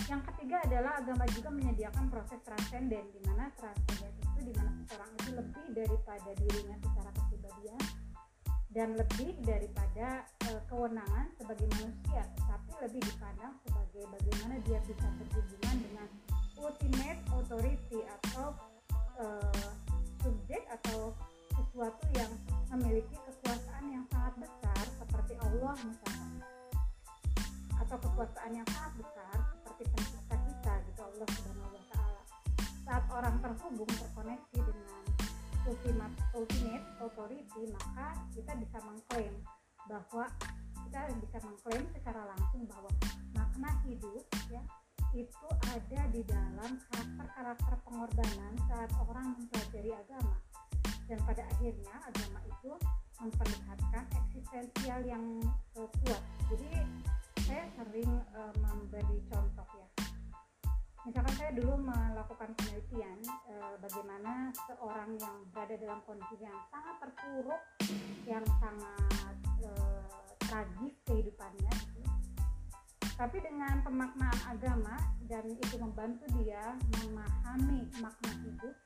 yang 0.06 0.22
ketiga 0.22 0.62
adalah 0.62 1.02
agama 1.02 1.26
juga 1.34 1.50
menyediakan 1.50 2.06
proses 2.06 2.38
transenden 2.46 3.10
di 3.10 3.20
mana 3.26 3.50
transenden 3.58 4.12
itu 4.22 4.40
di 4.46 4.52
mana 4.54 4.70
seseorang 4.84 5.10
itu 5.18 5.30
lebih 5.34 5.64
daripada 5.74 6.30
dirinya 6.38 6.76
secara 6.78 7.10
kepribadian 7.10 7.82
dan 8.70 8.88
lebih 8.92 9.32
daripada 9.42 10.28
e, 10.46 10.50
kewenangan 10.68 11.26
sebagai 11.40 11.66
manusia, 11.80 12.22
tapi 12.44 12.72
lebih 12.84 13.00
dipandang 13.08 13.56
sebagai 13.64 14.04
bagaimana 14.04 14.54
dia 14.68 14.78
bisa 14.84 15.06
berhubungan 15.16 15.76
dengan 15.80 16.08
ultimate 16.60 17.20
authority 17.32 18.04
atau 18.04 18.52
e, 19.16 19.26
subjek 20.26 20.66
atau 20.74 21.14
sesuatu 21.54 22.02
yang 22.18 22.32
memiliki 22.74 23.14
kekuasaan 23.14 23.86
yang 23.94 24.02
sangat 24.10 24.34
besar 24.42 24.84
seperti 24.98 25.38
Allah 25.38 25.78
misalnya 25.86 26.42
atau 27.78 27.96
kekuasaan 28.02 28.50
yang 28.50 28.66
sangat 28.74 29.06
besar 29.06 29.36
seperti 29.54 29.82
pencipta 29.94 30.36
kita 30.50 30.72
gitu 30.90 31.00
Allah 31.06 31.28
Subhanahu 31.30 31.70
wa 31.70 31.84
taala. 31.94 32.22
Saat 32.82 33.04
orang 33.14 33.36
terhubung 33.38 33.86
terkoneksi 33.86 34.58
dengan 34.58 35.02
ultimate 35.62 36.16
ultimate 36.34 36.86
authority 36.98 37.62
maka 37.70 38.18
kita 38.34 38.52
bisa 38.58 38.78
mengklaim 38.82 39.34
bahwa 39.86 40.26
kita 40.90 41.00
bisa 41.22 41.38
mengklaim 41.38 41.86
secara 41.94 42.34
langsung 42.34 42.66
bahwa 42.66 42.90
makna 43.30 43.70
hidup 43.86 44.26
ya 44.50 44.62
itu 45.14 45.48
ada 45.68 46.00
di 46.10 46.22
dalam 46.26 46.70
karakter-karakter 46.90 47.74
pengorbanan 47.84 48.52
saat 48.66 48.90
orang 48.98 49.36
mempelajari 49.36 49.92
agama 49.94 50.36
dan 51.06 51.18
pada 51.22 51.42
akhirnya 51.54 51.94
agama 52.02 52.40
itu 52.48 52.72
memperlihatkan 53.22 54.04
eksistensial 54.26 55.00
yang 55.06 55.24
uh, 55.78 55.88
kuat 56.02 56.22
jadi 56.50 56.70
saya 57.46 57.64
sering 57.78 58.10
uh, 58.34 58.54
memberi 58.58 59.22
contoh 59.30 59.68
ya 59.76 59.88
misalkan 61.06 61.34
saya 61.38 61.50
dulu 61.54 61.78
melakukan 61.86 62.50
penelitian 62.58 63.22
e, 63.46 63.54
bagaimana 63.78 64.50
seorang 64.66 65.14
yang 65.22 65.38
berada 65.54 65.78
dalam 65.78 66.02
kondisi 66.02 66.42
yang 66.42 66.58
sangat 66.66 66.98
terpuruk 66.98 67.62
yang 68.26 68.42
sangat 68.58 69.36
e, 69.62 69.70
tragis 70.42 70.94
kehidupannya. 71.06 71.95
Tapi 73.16 73.40
dengan 73.40 73.80
pemaknaan 73.80 74.40
agama 74.44 75.00
dan 75.24 75.48
itu 75.48 75.74
membantu 75.80 76.28
dia 76.36 76.76
memahami 77.00 77.88
makna 77.96 78.32
hidup 78.44 78.76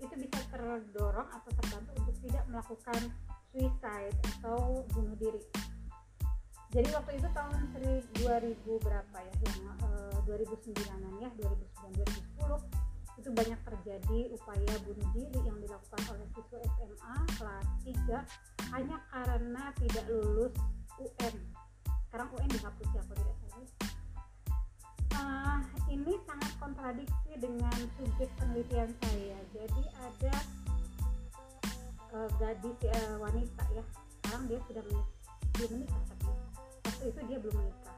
itu 0.00 0.14
bisa 0.16 0.40
terdorong 0.48 1.28
atau 1.28 1.50
terbantu 1.60 1.92
untuk 2.00 2.16
tidak 2.24 2.44
melakukan 2.48 3.00
suicide 3.52 4.16
atau 4.36 4.84
bunuh 4.92 5.16
diri. 5.16 5.40
Jadi 6.74 6.88
waktu 6.90 7.12
itu 7.22 7.28
tahun 7.30 7.70
2000 8.18 8.84
berapa 8.84 9.16
ya 9.22 9.34
yang 9.46 9.78
uh, 9.84 10.18
2009an 10.26 11.14
ya 11.22 11.30
2009 11.38 12.02
2010 12.02 12.84
itu 13.14 13.30
banyak 13.30 13.60
terjadi 13.62 14.20
upaya 14.34 14.72
bunuh 14.82 15.08
diri 15.14 15.38
yang 15.46 15.54
dilakukan 15.62 16.02
oleh 16.10 16.26
siswa 16.34 16.58
SMA 16.66 17.16
kelas 17.38 17.66
3 17.86 18.74
hanya 18.74 18.96
karena 19.06 19.64
tidak 19.78 20.04
lulus 20.10 20.52
UN 20.98 21.34
sekarang 22.14 22.30
UN 22.38 22.46
dihapus 22.46 22.88
ya 22.94 23.02
kalau 23.10 23.18
tidak 23.26 23.36
salah? 23.42 23.70
Uh, 25.18 25.60
ini 25.90 26.14
sangat 26.22 26.52
kontradiksi 26.62 27.32
dengan 27.42 27.78
subjek 27.98 28.30
penelitian 28.38 28.90
saya. 29.02 29.38
Jadi 29.50 29.82
ada 29.98 30.34
uh, 32.14 32.30
gadis 32.38 32.78
uh, 32.86 33.18
wanita 33.18 33.62
ya. 33.74 33.82
Sekarang 34.22 34.46
dia 34.46 34.62
sudah 34.62 34.82
menikah. 34.86 35.34
Dia 35.58 35.66
menikah 35.74 36.02
tapi 36.06 36.26
waktu 36.86 37.04
itu 37.10 37.20
dia 37.26 37.38
belum 37.42 37.56
menikah. 37.58 37.96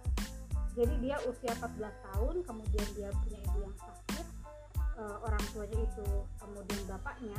Jadi 0.72 0.94
dia 1.04 1.16
usia 1.28 1.52
14 1.60 1.76
tahun 2.08 2.34
kemudian 2.40 2.88
dia 2.96 3.12
punya 3.20 3.38
ibu 3.52 3.58
yang 3.68 3.76
sakit 3.76 4.26
uh, 4.96 5.16
orang 5.28 5.44
tuanya 5.52 5.76
itu 5.84 6.08
kemudian 6.40 6.82
bapaknya 6.88 7.36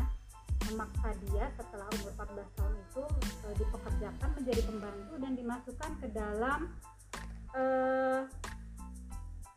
memaksa 0.74 1.10
dia 1.28 1.46
setelah 1.56 1.88
umur 2.00 2.12
14 2.16 2.58
tahun 2.58 2.74
itu 2.76 3.04
uh, 3.48 3.54
dipekerjakan 3.56 4.30
menjadi 4.36 4.62
pembantu 4.68 5.14
dan 5.20 5.32
dimasukkan 5.36 5.92
ke 6.02 6.08
dalam 6.12 6.60
uh, 7.56 8.22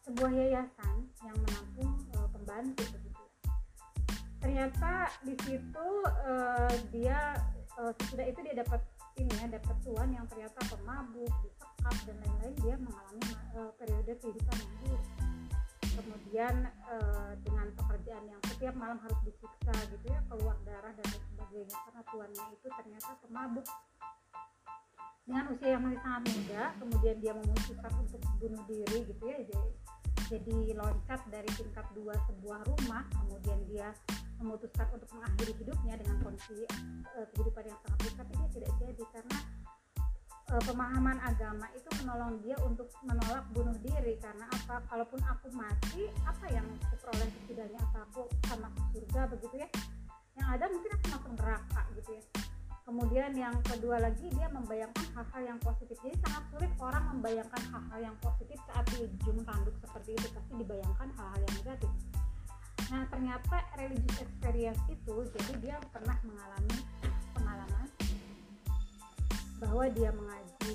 sebuah 0.06 0.30
yayasan 0.34 0.96
yang 1.22 1.36
menampung 1.46 1.92
uh, 2.18 2.28
pembantu 2.30 2.84
begitu. 2.94 3.24
Ternyata 4.40 4.92
di 5.22 5.34
situ 5.44 5.88
uh, 6.06 6.74
dia 6.90 7.36
uh, 7.78 7.92
sesudah 8.00 8.26
itu 8.26 8.40
dia 8.42 8.54
dapat 8.60 8.80
ini 9.20 9.32
ya 9.36 9.46
dapat 9.52 9.76
tuan 9.84 10.08
yang 10.16 10.24
ternyata 10.32 10.58
pemabuk 10.70 11.28
disekap 11.44 11.96
dan 12.08 12.16
lain-lain 12.24 12.54
dia 12.64 12.74
mengalami 12.80 13.30
uh, 13.52 13.70
periode 13.76 14.12
kehidupan 14.16 14.56
yang 14.56 14.72
buruk 14.80 15.04
kemudian 15.98 16.54
uh, 16.86 17.32
dengan 17.42 17.72
pekerjaan 17.74 18.24
yang 18.28 18.40
setiap 18.46 18.74
malam 18.78 18.98
harus 19.02 19.18
disiksa 19.26 19.74
gitu 19.90 20.06
ya 20.10 20.20
keluar 20.30 20.56
darah 20.62 20.92
dan 20.94 21.08
sebagainya. 21.08 21.76
Karena 21.88 22.02
tuannya 22.10 22.44
itu 22.54 22.66
ternyata 22.70 23.10
pemabuk. 23.24 23.66
Dengan 25.26 25.44
usia 25.54 25.68
yang 25.78 25.82
masih 25.86 26.00
sangat 26.02 26.22
muda 26.26 26.62
kemudian 26.82 27.16
dia 27.22 27.32
memutuskan 27.38 27.92
untuk 28.02 28.20
bunuh 28.42 28.62
diri 28.66 28.98
gitu 29.06 29.24
ya 29.30 29.38
jadi, 29.46 29.68
jadi 30.26 30.56
loncat 30.74 31.20
dari 31.30 31.50
tingkat 31.54 31.86
dua 31.94 32.14
sebuah 32.26 32.60
rumah. 32.66 33.06
Kemudian 33.14 33.60
dia 33.70 33.94
memutuskan 34.40 34.88
untuk 34.96 35.10
mengakhiri 35.12 35.52
hidupnya 35.60 35.94
dengan 36.00 36.16
kondisi 36.24 36.64
uh, 36.64 37.26
kehidupan 37.36 37.68
yang 37.68 37.78
sangat 37.84 37.98
rusak 38.08 38.16
tapi 38.16 38.32
dia 38.32 38.48
tidak 38.56 38.72
jadi 38.80 39.04
karena 39.12 39.36
uh, 40.50 40.62
pemahaman 40.66 41.18
agama 41.22 41.66
itu 41.72 41.88
menolong 42.02 42.42
dia 42.42 42.56
untuk 42.66 42.90
menolak 43.06 43.46
bunuh 43.54 43.76
diri. 43.80 44.18
Karena 44.18 44.50
apa? 44.50 44.82
Kalaupun 44.90 45.20
aku 45.22 45.46
mati 45.54 46.10
apa 46.26 46.46
yang 46.50 46.66
aku 46.66 46.94
peroleh 47.06 47.28
setidaknya? 47.42 47.78
Apa 47.90 47.98
aku 48.10 48.26
akan 48.46 48.58
masuk 48.66 48.84
surga 48.98 49.20
begitu 49.30 49.54
ya? 49.62 49.68
Yang 50.34 50.48
ada 50.58 50.64
mungkin 50.70 50.90
aku 50.98 51.06
masuk 51.14 51.32
neraka 51.38 51.80
gitu 51.94 52.10
ya. 52.18 52.24
Kemudian 52.80 53.30
yang 53.38 53.54
kedua 53.62 54.02
lagi 54.02 54.26
dia 54.34 54.50
membayangkan 54.50 55.06
hal-hal 55.14 55.42
yang 55.54 55.58
positif. 55.62 55.94
Jadi 56.02 56.16
sangat 56.26 56.42
sulit 56.50 56.72
orang 56.82 57.04
membayangkan 57.14 57.62
hal-hal 57.70 58.00
yang 58.02 58.16
positif 58.18 58.58
saat 58.66 58.82
di 58.90 59.06
ujung 59.06 59.46
tanduk 59.46 59.76
seperti 59.78 60.18
itu. 60.18 60.26
Pasti 60.34 60.52
dibayangkan 60.58 61.08
hal-hal 61.14 61.38
yang 61.38 61.54
negatif. 61.62 61.92
Nah 62.90 63.06
ternyata 63.06 63.56
religious 63.78 64.18
experience 64.18 64.82
itu 64.90 65.14
jadi 65.38 65.52
dia 65.62 65.76
pernah 65.94 66.18
mengalami 66.26 66.78
pengalaman 67.38 67.86
bahwa 69.60 69.84
dia 69.92 70.10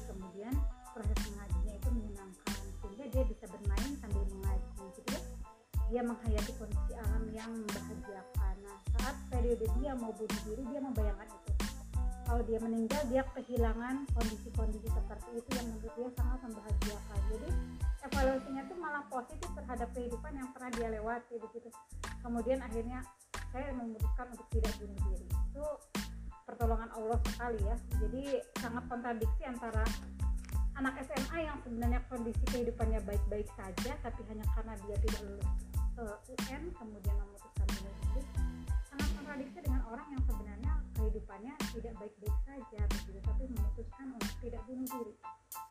kemudian 0.04 0.54
proses 0.92 1.20
mengajinya 1.32 1.74
itu 1.76 1.90
menyenangkan. 1.92 2.58
Sehingga 2.84 3.06
dia 3.12 3.24
bisa 3.28 3.46
bermain 3.52 3.92
sambil 4.00 4.24
mengaji 4.32 4.70
gitu 4.96 5.02
ya. 5.12 5.22
Dia 5.86 6.02
menghayati 6.02 6.52
kondisi 6.58 6.92
alam 6.98 7.24
yang 7.32 7.52
membahagiakan. 7.52 8.56
Nah 8.66 8.78
saat 8.98 9.16
periode 9.30 9.66
dia 9.80 9.92
mau 9.96 10.12
bunuh 10.16 10.42
diri 10.48 10.64
dia 10.68 10.80
membayangkan 10.82 11.30
itu. 11.30 11.52
Kalau 12.26 12.42
dia 12.42 12.58
meninggal 12.58 13.02
dia 13.06 13.22
kehilangan 13.38 14.10
kondisi-kondisi 14.18 14.90
seperti 14.90 15.30
itu 15.38 15.50
yang 15.54 15.66
menurut 15.70 15.94
dia 15.94 16.10
sangat 16.18 16.40
membahagiakan. 16.42 17.20
Jadi 17.30 17.50
evaluasinya 18.02 18.64
tuh 18.66 18.78
malah 18.82 19.04
positif 19.14 19.50
terhadap 19.54 19.90
kehidupan 19.94 20.34
yang 20.34 20.50
pernah 20.50 20.72
dia 20.74 20.88
lewati 20.90 21.38
begitu. 21.38 21.70
Kemudian 22.26 22.66
akhirnya 22.66 23.06
saya 23.54 23.70
memutuskan 23.78 24.26
untuk 24.34 24.48
tidak 24.50 24.74
bunuh 24.82 25.00
diri. 25.06 25.28
Itu 25.30 25.66
pertolongan 26.46 26.90
Allah 26.94 27.20
sekali 27.26 27.60
ya. 27.66 27.76
Jadi 28.00 28.24
sangat 28.62 28.84
kontradiksi 28.88 29.44
antara 29.44 29.84
anak 30.76 31.02
SMA 31.08 31.38
yang 31.48 31.58
sebenarnya 31.64 32.04
kondisi 32.12 32.44
kehidupannya 32.52 33.00
baik-baik 33.08 33.48
saja 33.56 33.96
tapi 34.04 34.22
hanya 34.28 34.44
karena 34.52 34.76
dia 34.84 34.98
tidak 35.08 35.22
lulus 35.24 35.50
uh, 35.96 36.18
UN 36.28 36.64
kemudian 36.76 37.16
memutuskan 37.16 37.68
diri 37.72 38.22
sangat 38.92 39.10
kontradiksi 39.16 39.60
dengan 39.64 39.82
orang 39.88 40.08
yang 40.12 40.24
sebenarnya 40.28 40.74
kehidupannya 41.00 41.54
tidak 41.72 41.94
baik-baik 41.96 42.38
saja 42.44 42.82
begitu 42.92 43.20
tapi 43.24 43.44
memutuskan 43.56 44.06
untuk 44.20 44.36
tidak 44.44 44.62
bunuh 44.68 44.88
diri. 44.88 45.14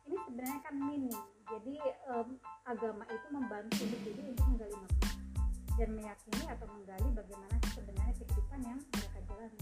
Ini 0.05 0.17
sebenarnya 0.25 0.61
kan 0.65 0.75
minim 0.81 1.21
jadi 1.53 1.77
um, 2.09 2.29
agama 2.65 3.05
itu 3.09 3.27
membantu 3.29 3.77
individu 3.85 4.21
untuk 4.25 4.45
menggali 4.57 4.77
makna 4.77 5.11
dan 5.75 5.89
meyakini 5.93 6.45
atau 6.49 6.67
menggali 6.73 7.09
bagaimana 7.13 7.57
sebenarnya 7.77 8.15
kehidupan 8.17 8.61
yang 8.65 8.81
mereka 8.81 9.19
jalani 9.29 9.61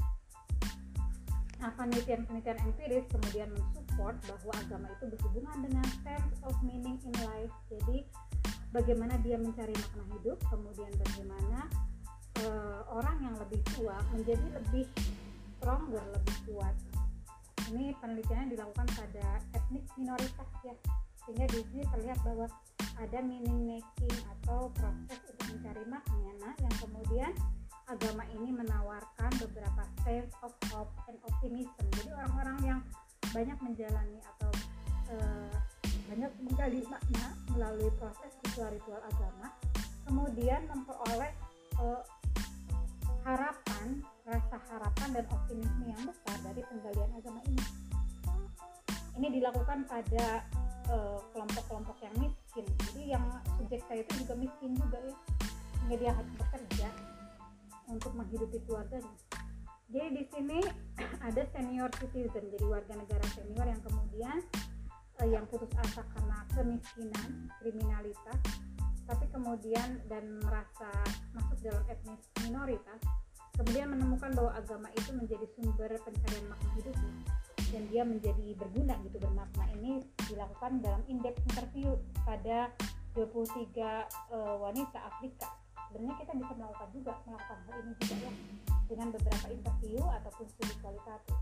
penelitian-penelitian 1.70 2.58
empiris 2.66 3.06
kemudian 3.06 3.48
mensupport 3.54 4.16
bahwa 4.26 4.52
agama 4.58 4.86
itu 4.90 5.04
berhubungan 5.14 5.56
dengan 5.62 5.86
sense 6.02 6.38
of 6.42 6.54
meaning 6.66 6.98
in 7.06 7.14
life. 7.22 7.54
Jadi 7.70 8.08
bagaimana 8.74 9.14
dia 9.22 9.38
mencari 9.38 9.70
makna 9.76 10.04
hidup 10.18 10.38
kemudian 10.50 10.90
bagaimana 10.98 11.70
uh, 12.42 12.80
orang 12.90 13.16
yang 13.22 13.36
lebih 13.38 13.60
tua 13.76 14.00
menjadi 14.10 14.46
lebih 14.58 14.86
stronger 15.60 16.02
lebih 16.18 16.36
kuat. 16.50 16.74
Ini 17.70 17.94
penelitiannya 18.02 18.58
dilakukan 18.58 18.88
pada 18.98 19.38
etnik 19.54 19.86
minoritas 19.94 20.50
ya. 20.66 20.74
Sehingga 21.22 21.46
di 21.46 21.62
sini 21.70 21.86
terlihat 21.86 22.18
bahwa 22.26 22.50
ada 22.98 23.18
meaning 23.22 23.62
making 23.62 24.16
atau 24.26 24.68
proses 24.74 25.20
untuk 25.30 25.46
mencari 25.54 25.84
makna 25.86 26.50
yang 26.58 26.74
kemudian 26.82 27.32
agama 27.90 28.22
ini 28.34 28.50
menawarkan 28.54 29.30
beberapa 29.42 29.82
sense 30.06 30.32
of 30.42 30.52
hope 30.70 30.92
and 31.10 31.18
optimism. 31.26 31.84
Jadi 31.98 32.10
orang-orang 32.14 32.58
yang 32.62 32.80
banyak 33.32 33.58
menjalani 33.64 34.18
atau 34.36 34.50
uh, 35.16 35.54
banyak 36.12 36.32
menggali 36.44 36.80
makna 36.92 37.26
melalui 37.56 37.88
proses 37.96 38.32
ritual-ritual 38.44 39.00
agama 39.00 39.48
kemudian 40.04 40.60
memperoleh 40.68 41.32
uh, 41.80 42.04
harapan 43.22 44.02
rasa 44.26 44.58
harapan 44.70 45.08
dan 45.14 45.24
optimisme 45.30 45.84
yang 45.86 46.02
besar 46.04 46.36
dari 46.42 46.62
penggalian 46.66 47.10
agama 47.16 47.40
ini. 47.46 47.64
Ini 49.12 49.28
dilakukan 49.28 49.84
pada 49.86 50.46
eh, 50.88 51.18
kelompok-kelompok 51.36 51.96
uh, 52.00 52.02
yang 52.02 52.14
miskin. 52.16 52.64
Jadi 52.88 53.02
yang 53.12 53.24
subjek 53.60 53.84
saya 53.86 54.00
itu 54.02 54.24
juga 54.24 54.34
miskin 54.38 54.72
juga 54.72 54.98
ya. 55.04 55.14
Sehingga 55.76 55.96
dia 56.00 56.12
harus 56.16 56.32
bekerja 56.38 56.88
untuk 57.88 58.12
menghidupi 58.14 58.58
keluarganya 58.66 59.14
jadi 59.92 60.08
di 60.12 60.24
sini 60.30 60.60
ada 61.28 61.42
senior 61.54 61.90
citizen 61.98 62.44
jadi 62.52 62.66
warga 62.66 62.94
negara 62.96 63.24
senior 63.34 63.66
yang 63.66 63.82
kemudian 63.82 64.36
uh, 65.20 65.28
yang 65.28 65.44
putus 65.48 65.70
asa 65.78 66.02
karena 66.14 66.38
kemiskinan 66.54 67.30
kriminalitas 67.60 68.40
tapi 69.02 69.26
kemudian 69.34 69.98
dan 70.06 70.40
merasa 70.46 70.88
masuk 71.34 71.58
dalam 71.60 71.82
etnis 71.90 72.22
minoritas 72.46 73.00
kemudian 73.58 73.92
menemukan 73.92 74.32
bahwa 74.32 74.52
agama 74.56 74.88
itu 74.96 75.10
menjadi 75.12 75.46
sumber 75.58 75.90
pencarian 76.00 76.46
makna 76.48 76.70
hidupnya 76.78 77.14
dan 77.72 77.88
dia 77.88 78.04
menjadi 78.04 78.52
berguna 78.60 78.94
gitu 79.08 79.16
bermakna. 79.16 79.64
Ini 79.80 80.04
dilakukan 80.28 80.84
dalam 80.84 81.02
indeks 81.08 81.40
interview 81.48 81.96
pada 82.28 82.68
23 83.16 83.80
uh, 84.32 84.56
wanita 84.60 84.98
Afrika 85.08 85.48
sebenarnya 85.92 86.16
kita 86.24 86.32
bisa 86.40 86.52
melakukan 86.56 86.88
juga 86.96 87.12
melakukan 87.28 87.58
hal 87.68 87.76
ini 87.84 87.92
juga 88.00 88.16
ya 88.16 88.32
dengan 88.88 89.08
beberapa 89.12 89.46
interview 89.52 90.00
ataupun 90.00 90.44
studi 90.48 90.74
kualitatif. 90.80 91.38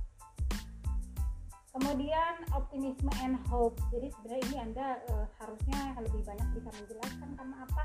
Kemudian 1.70 2.34
optimisme 2.50 3.10
and 3.22 3.38
hope. 3.46 3.78
Jadi 3.94 4.10
sebenarnya 4.10 4.42
ini 4.50 4.56
anda 4.58 4.86
uh, 5.14 5.26
harusnya 5.38 5.94
lebih 6.02 6.22
banyak 6.26 6.48
bisa 6.58 6.70
menjelaskan 6.74 7.30
karena 7.38 7.56
apa? 7.62 7.82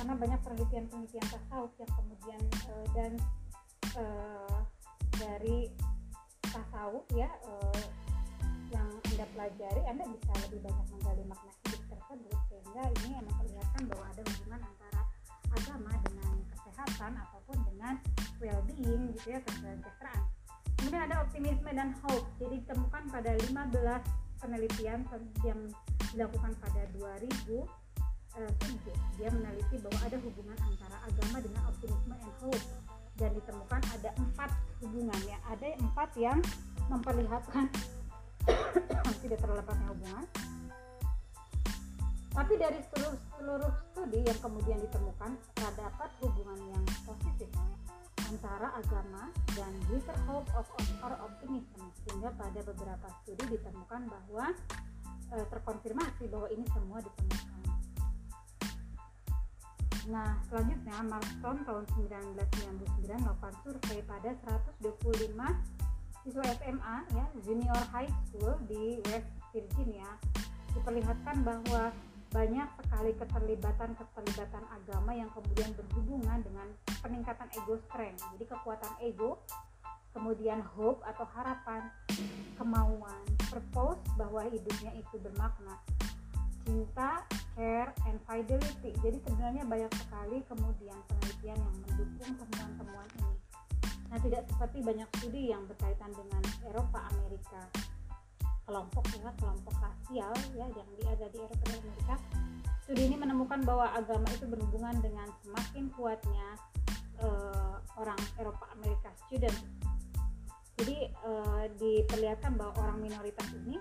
Karena 0.00 0.12
banyak 0.16 0.40
penelitian-penelitian 0.40 1.26
tasawuf 1.28 1.72
yang 1.76 1.92
kemudian 1.92 2.40
uh, 2.72 2.86
dan 2.96 3.12
uh, 4.00 4.60
dari 5.20 5.68
tasawuf 6.40 7.04
ya 7.12 7.28
uh, 7.44 7.84
yang 8.72 8.88
anda 9.12 9.26
pelajari 9.36 9.82
anda 9.84 10.04
bisa 10.08 10.32
lebih 10.48 10.60
banyak 10.64 10.86
menggali 10.96 11.24
makna 11.28 11.52
hidup 11.68 11.82
tersebut 11.84 12.38
sehingga 12.48 12.82
ini 13.04 13.08
memperlihatkan 13.20 13.82
bahwa 13.92 14.04
ada 14.08 14.22
hubungan 14.24 14.60
antara 14.64 14.77
agama 15.58 15.92
dengan 16.06 16.34
kesehatan 16.54 17.12
ataupun 17.18 17.56
dengan 17.66 17.94
well-being 18.38 19.10
gitu 19.18 19.34
ya 19.34 19.38
kesejahteraan. 19.42 20.22
Kemudian 20.78 21.02
ada 21.10 21.16
optimisme 21.26 21.70
dan 21.74 21.90
hope. 22.06 22.26
Jadi 22.38 22.62
ditemukan 22.62 23.02
pada 23.10 23.30
15 23.34 24.38
penelitian 24.38 25.02
yang 25.42 25.60
dilakukan 26.14 26.54
pada 26.62 26.82
2000 26.94 27.26
eh, 28.38 28.52
dia 29.18 29.28
meneliti 29.34 29.76
bahwa 29.82 30.00
ada 30.06 30.16
hubungan 30.22 30.58
antara 30.62 30.96
agama 31.02 31.36
dengan 31.42 31.62
optimisme 31.66 32.14
and 32.14 32.34
hope. 32.38 32.64
Dan 33.18 33.34
ditemukan 33.34 33.82
ada 33.98 34.14
empat 34.14 34.50
hubungan 34.78 35.18
ya. 35.26 35.42
Ada 35.50 35.74
empat 35.82 36.14
yang 36.14 36.38
memperlihatkan 36.86 37.66
tidak 39.26 39.38
terlepasnya 39.42 39.86
hubungan 39.90 40.24
tapi 42.38 42.54
dari 42.54 42.78
seluruh, 42.94 43.18
seluruh 43.34 43.72
studi 43.90 44.22
yang 44.22 44.38
kemudian 44.38 44.78
ditemukan 44.78 45.34
terdapat 45.58 46.10
hubungan 46.22 46.70
yang 46.70 46.84
positif 47.02 47.50
antara 48.30 48.78
agama 48.78 49.34
dan 49.58 49.74
greater 49.90 50.14
hope 50.30 50.46
of 50.54 50.70
or 51.02 51.18
optimism 51.18 51.90
sehingga 52.06 52.30
pada 52.38 52.62
beberapa 52.62 53.10
studi 53.20 53.58
ditemukan 53.58 54.06
bahwa 54.06 54.54
e, 55.34 55.36
terkonfirmasi 55.50 56.30
bahwa 56.30 56.46
ini 56.54 56.62
semua 56.70 57.02
ditemukan. 57.02 57.58
Nah, 60.14 60.38
selanjutnya 60.46 60.96
Marston 61.10 61.56
tahun 61.66 61.84
1999 62.06 63.18
melakukan 63.18 63.54
survei 63.66 63.98
pada 64.06 64.30
125 64.86 65.34
siswa 66.22 66.44
SMA 66.54 66.96
ya, 67.18 67.24
junior 67.42 67.82
high 67.90 68.08
school 68.30 68.54
di 68.70 69.02
West 69.10 69.26
Virginia 69.50 70.06
diperlihatkan 70.78 71.42
bahwa 71.42 71.90
banyak 72.28 72.68
sekali 72.84 73.16
keterlibatan-keterlibatan 73.16 74.64
agama 74.68 75.16
yang 75.16 75.32
kemudian 75.32 75.72
berhubungan 75.72 76.44
dengan 76.44 76.68
peningkatan 77.00 77.48
ego 77.56 77.80
strength. 77.88 78.20
Jadi 78.36 78.44
kekuatan 78.44 78.92
ego, 79.00 79.40
kemudian 80.12 80.60
hope 80.76 81.00
atau 81.08 81.24
harapan, 81.32 81.88
kemauan, 82.60 83.22
purpose 83.48 84.02
bahwa 84.20 84.44
hidupnya 84.44 84.92
itu 84.92 85.16
bermakna, 85.24 85.80
cinta, 86.68 87.24
care, 87.56 87.96
and 88.04 88.20
fidelity. 88.28 88.92
Jadi 89.00 89.18
sebenarnya 89.24 89.64
banyak 89.64 89.92
sekali 89.96 90.44
kemudian 90.52 90.98
penelitian 91.08 91.56
yang 91.56 91.74
mendukung 91.80 92.32
temuan-temuan 92.44 93.08
ini. 93.24 93.36
Nah, 94.08 94.18
tidak 94.24 94.44
seperti 94.48 94.78
banyak 94.80 95.08
studi 95.16 95.52
yang 95.52 95.64
berkaitan 95.68 96.12
dengan 96.12 96.40
Eropa, 96.64 97.08
Amerika, 97.12 97.60
kelompok 98.68 99.04
ya 99.16 99.32
kelompok 99.40 99.74
rasial 99.80 100.32
ya 100.52 100.66
yang 100.68 100.88
ada 101.08 101.26
di 101.32 101.38
Eropa 101.40 101.64
dan 101.64 101.80
Amerika 101.80 102.14
studi 102.84 103.02
ini 103.08 103.16
menemukan 103.16 103.64
bahwa 103.64 103.88
agama 103.96 104.28
itu 104.28 104.44
berhubungan 104.44 105.00
dengan 105.00 105.28
semakin 105.40 105.88
kuatnya 105.96 106.48
uh, 107.24 107.80
orang 107.96 108.20
Eropa 108.36 108.68
Amerika 108.76 109.08
student 109.24 109.56
jadi 110.78 111.10
uh, 111.26 111.64
diperlihatkan 111.80 112.54
bahwa 112.54 112.76
orang 112.78 113.02
minoritas 113.02 113.48
ini 113.66 113.80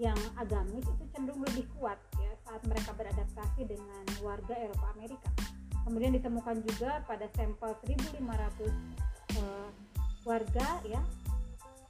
yang 0.00 0.16
agamis 0.34 0.82
itu 0.82 1.04
cenderung 1.14 1.44
lebih 1.46 1.68
kuat 1.78 2.00
ya 2.18 2.32
saat 2.48 2.64
mereka 2.66 2.90
beradaptasi 2.98 3.62
dengan 3.62 4.04
warga 4.26 4.58
Eropa 4.58 4.90
Amerika. 4.98 5.30
Kemudian 5.86 6.16
ditemukan 6.16 6.64
juga 6.66 7.04
pada 7.06 7.28
sampel 7.36 7.76
1500 7.86 8.18
uh, 9.38 9.70
warga 10.24 10.68
ya 10.88 10.98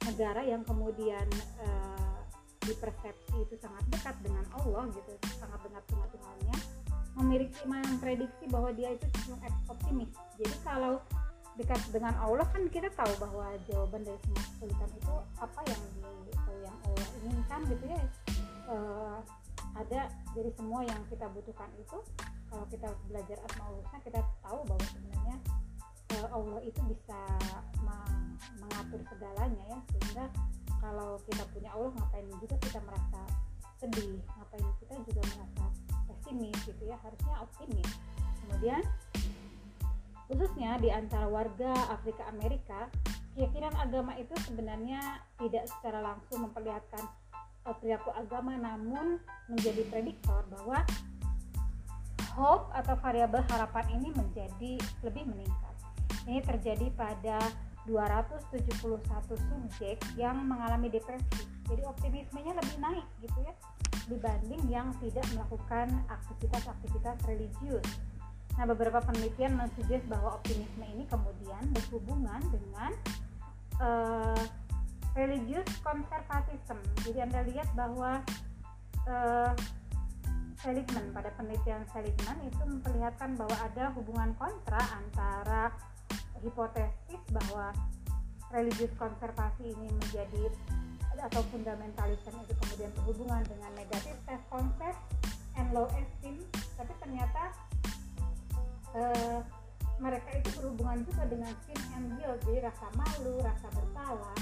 negara 0.05 0.45
yang 0.45 0.61
kemudian 0.67 1.25
uh, 1.63 2.04
dipersepsi 2.65 3.35
itu 3.41 3.55
sangat 3.61 3.83
dekat 3.93 4.15
dengan 4.25 4.45
Allah 4.57 4.89
gitu 4.91 5.13
sangat 5.37 5.59
dekat 5.65 5.83
dengan 5.89 6.07
Tuhannya 6.11 6.55
memiliki 7.15 7.61
memprediksi 7.63 8.45
bahwa 8.51 8.69
dia 8.75 8.91
itu 8.91 9.05
cenderung 9.13 9.41
optimis 9.71 10.11
jadi 10.35 10.55
kalau 10.67 10.99
dekat 11.55 11.79
dengan 11.91 12.11
Allah 12.19 12.43
kan 12.51 12.67
kita 12.67 12.91
tahu 12.91 13.11
bahwa 13.15 13.47
jawaban 13.71 14.03
dari 14.03 14.19
semua 14.27 14.43
kesulitan 14.43 14.89
itu 14.91 15.15
apa 15.39 15.61
yang 15.71 15.81
di 15.95 16.03
yang 16.67 16.77
Allah 16.83 17.07
inginkan 17.23 17.59
gitu 17.71 17.85
ya. 17.87 18.01
E, 18.67 18.75
ada 19.75 20.01
dari 20.35 20.51
semua 20.55 20.83
yang 20.83 20.99
kita 21.07 21.25
butuhkan 21.31 21.71
itu 21.79 21.97
kalau 22.51 22.65
kita 22.71 22.87
belajar 23.07 23.37
asmaul 23.47 23.83
kita 24.03 24.19
tahu 24.43 24.59
bahwa 24.67 24.85
sebenarnya 24.91 25.37
e, 26.11 26.15
Allah 26.27 26.59
itu 26.67 26.81
bisa 26.91 27.19
mengatur 28.59 29.01
segalanya 29.07 29.63
ya 29.71 29.79
sehingga 29.95 30.25
kalau 30.79 31.19
kita 31.27 31.43
punya 31.51 31.69
Allah 31.73 31.91
ngapain 31.95 32.27
juga 32.39 32.55
kita 32.61 32.79
merasa 32.83 33.21
sedih? 33.79 34.19
Ngapain 34.23 34.67
kita 34.81 34.93
juga 35.05 35.21
merasa 35.35 35.63
pesimis 36.09 36.57
gitu 36.65 36.83
ya? 36.87 36.97
Harusnya 37.03 37.35
optimis. 37.43 37.89
Kemudian 38.45 38.81
khususnya 40.25 40.81
di 40.81 40.89
antara 40.89 41.29
warga 41.29 41.73
Afrika 41.93 42.25
Amerika 42.33 42.89
keyakinan 43.35 43.75
agama 43.77 44.15
itu 44.15 44.31
sebenarnya 44.47 45.21
tidak 45.37 45.67
secara 45.67 45.99
langsung 46.01 46.47
memperlihatkan 46.47 47.03
uh, 47.67 47.75
perilaku 47.77 48.09
agama 48.15 48.55
namun 48.55 49.19
menjadi 49.51 49.83
prediktor 49.91 50.47
bahwa 50.49 50.81
hope 52.35 52.71
atau 52.75 52.95
variabel 52.99 53.43
harapan 53.51 53.85
ini 53.99 54.09
menjadi 54.15 54.79
lebih 55.03 55.23
meningkat. 55.27 55.75
Ini 56.25 56.41
terjadi 56.41 56.87
pada 56.95 57.37
271 57.87 59.01
subjek 59.37 59.97
yang 60.17 60.41
mengalami 60.45 60.89
depresi. 60.89 61.45
Jadi 61.65 61.81
optimismenya 61.85 62.53
lebih 62.57 62.77
naik 62.81 63.05
gitu 63.21 63.39
ya 63.41 63.53
dibanding 64.05 64.61
yang 64.69 64.93
tidak 65.01 65.25
melakukan 65.33 65.89
aktivitas-aktivitas 66.09 67.17
religius. 67.25 67.85
Nah 68.55 68.65
beberapa 68.69 69.01
penelitian 69.01 69.57
mensuggest 69.57 70.05
bahwa 70.05 70.37
optimisme 70.37 70.85
ini 70.85 71.03
kemudian 71.09 71.63
berhubungan 71.73 72.41
dengan 72.53 72.91
uh, 73.81 74.43
religious 75.15 75.65
conservatism 75.81 76.77
jadi 77.07 77.23
anda 77.25 77.41
lihat 77.47 77.67
bahwa 77.73 78.19
uh, 79.07 79.51
Seligman 80.59 81.13
pada 81.13 81.29
penelitian 81.37 81.85
Seligman 81.93 82.41
itu 82.41 82.61
memperlihatkan 82.65 83.37
bahwa 83.37 83.53
ada 83.59 83.93
hubungan 83.93 84.33
kontra 84.39 84.81
antara 84.97 85.69
hipotesis 86.45 87.21
bahwa 87.33 87.73
religius 88.53 88.93
konservasi 88.95 89.73
ini 89.73 89.89
menjadi 89.89 90.53
atau 91.15 91.41
fundamentalisme 91.49 92.37
itu 92.43 92.53
kemudian 92.59 92.91
berhubungan 93.01 93.41
dengan 93.47 93.71
negatif 93.73 94.15
self 94.27 94.43
concept 94.51 94.99
and 95.57 95.67
low 95.71 95.87
esteem. 95.95 96.37
Tapi 96.75 96.93
ternyata 97.01 97.43
uh, 98.93 99.39
mereka 99.97 100.29
itu 100.35 100.49
berhubungan 100.59 101.07
juga 101.07 101.23
dengan 101.31 101.53
sin 101.65 101.79
and 101.95 102.19
guilt 102.19 102.39
jadi 102.43 102.67
rasa 102.69 102.85
malu 102.99 103.39
rasa 103.41 103.67
bersalah. 103.71 104.37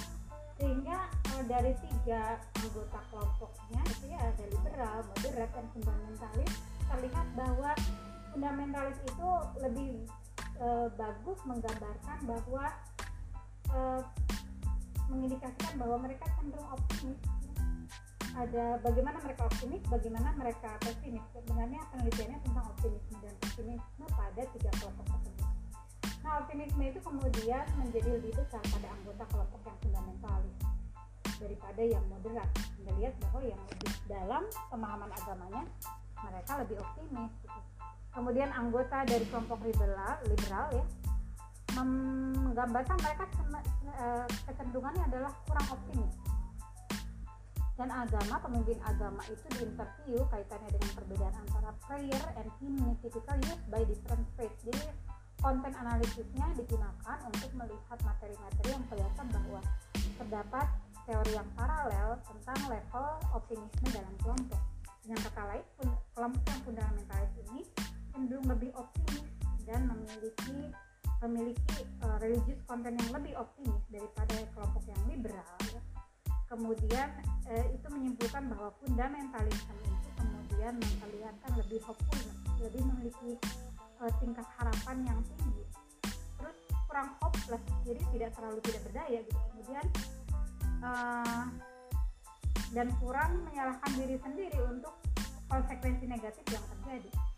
Sehingga 0.57 0.97
uh, 1.33 1.43
dari 1.45 1.71
tiga 1.87 2.41
anggota 2.57 2.99
kelompoknya 3.13 3.81
itu 3.87 4.05
ya 4.11 4.19
ada 4.19 4.43
liberal 4.49 4.97
moderat 5.13 5.49
dan 5.53 5.65
fundamentalis 5.77 6.51
terlihat 6.89 7.27
bahwa 7.37 7.71
fundamentalis 8.33 8.97
itu 9.05 9.29
lebih 9.61 9.93
e, 10.57 10.67
bagus 10.97 11.39
menggambarkan 11.45 12.17
bahwa 12.25 12.65
e, 13.69 13.79
mengindikasikan 15.09 15.73
bahwa 15.77 15.97
mereka 16.01 16.25
cenderung 16.39 16.69
optimis 16.73 17.19
ada 18.33 18.81
bagaimana 18.81 19.21
mereka 19.21 19.45
optimis, 19.45 19.81
bagaimana 19.85 20.33
mereka 20.33 20.73
pesimis. 20.81 21.21
Sebenarnya 21.37 21.81
penelitiannya 21.93 22.39
tentang 22.41 22.65
optimisme 22.65 23.15
dan 23.21 23.33
pesimisme 23.45 24.05
pada 24.09 24.41
tiga 24.57 24.71
kelompok 24.81 25.05
tersebut. 25.05 25.49
Nah, 26.25 26.41
optimisme 26.41 26.81
itu 26.81 26.99
kemudian 27.03 27.65
menjadi 27.77 28.09
lebih 28.17 28.31
besar 28.33 28.63
pada 28.73 28.87
anggota 28.89 29.23
kelompok 29.29 29.61
yang 29.69 29.77
fundamentalis 29.85 30.57
daripada 31.37 31.81
yang 31.85 32.05
moderat. 32.09 32.49
Anda 32.81 32.91
lihat 32.97 33.13
bahwa 33.21 33.39
yang 33.45 33.61
lebih 33.69 33.93
dalam 34.09 34.43
pemahaman 34.73 35.11
agamanya 35.13 35.63
mereka 36.25 36.51
lebih 36.65 36.77
optimis. 36.81 37.31
Gitu 37.37 37.72
kemudian 38.13 38.49
anggota 38.53 39.03
dari 39.03 39.25
kelompok 39.27 39.59
liberal 39.65 40.15
liberal 40.29 40.67
ya 40.71 40.85
menggambarkan 41.73 42.97
mereka 43.01 43.25
eh, 43.97 44.25
kecenderungannya 44.45 45.03
adalah 45.09 45.31
kurang 45.49 45.67
optimis 45.73 46.13
dan 47.73 47.89
agama 47.89 48.37
pemimpin 48.37 48.77
agama 48.85 49.25
itu 49.25 49.45
diinterview 49.57 50.21
kaitannya 50.29 50.69
dengan 50.69 50.91
perbedaan 50.93 51.35
antara 51.41 51.73
prayer 51.89 52.25
and 52.37 52.49
hymn 52.61 52.77
typical 53.01 53.37
used 53.49 53.65
by 53.73 53.81
different 53.81 54.25
faith 54.37 54.53
jadi 54.61 54.93
konten 55.43 55.73
analisisnya 55.75 56.47
digunakan 56.55 57.17
untuk 57.27 57.51
melihat 57.51 57.97
materi-materi 57.99 58.69
yang 58.71 58.85
kelihatan 58.87 59.27
bahwa 59.27 59.59
terdapat 60.15 60.67
teori 61.03 61.35
yang 61.35 61.49
paralel 61.59 62.15
tentang 62.23 62.59
level 62.71 63.07
optimisme 63.35 63.87
dalam 63.91 64.15
kelompok. 64.23 64.61
Dengan 65.03 65.19
kata 65.19 65.43
lain, 65.51 65.65
kelompok 66.15 66.43
yang 66.47 66.61
fundamentalis 66.63 67.33
ini 67.43 67.61
cenderung 68.13 68.45
lebih 68.45 68.69
optimis 68.77 69.25
dan 69.65 69.89
memiliki 69.89 70.69
memiliki 71.23 71.87
uh, 72.03 72.19
religious 72.19 72.59
content 72.67 72.99
yang 72.99 73.11
lebih 73.15 73.33
optimis 73.39 73.79
daripada 73.87 74.35
kelompok 74.53 74.83
yang 74.91 75.01
liberal. 75.07 75.55
Kemudian 76.51 77.09
uh, 77.47 77.65
itu 77.71 77.87
menyimpulkan 77.89 78.51
bahwa 78.51 78.69
fundamentalisme 78.83 79.73
itu 79.87 80.09
kemudian 80.19 80.75
memperlihatkan 80.77 81.51
lebih 81.57 81.79
hopeful, 81.87 82.19
lebih 82.59 82.83
memiliki 82.83 83.39
uh, 84.03 84.11
tingkat 84.19 84.45
harapan 84.59 84.97
yang 85.07 85.19
tinggi. 85.39 85.63
Terus 86.37 86.57
kurang 86.91 87.15
hopeless, 87.23 87.63
jadi 87.87 88.01
tidak 88.11 88.29
terlalu 88.35 88.59
tidak 88.67 88.81
berdaya 88.91 89.19
gitu. 89.23 89.39
Kemudian 89.55 89.85
uh, 90.83 91.45
dan 92.75 92.87
kurang 92.99 93.31
menyalahkan 93.47 93.91
diri 93.95 94.17
sendiri 94.19 94.59
untuk 94.67 94.93
konsekuensi 95.47 96.03
negatif 96.09 96.43
yang 96.51 96.65
terjadi 96.67 97.32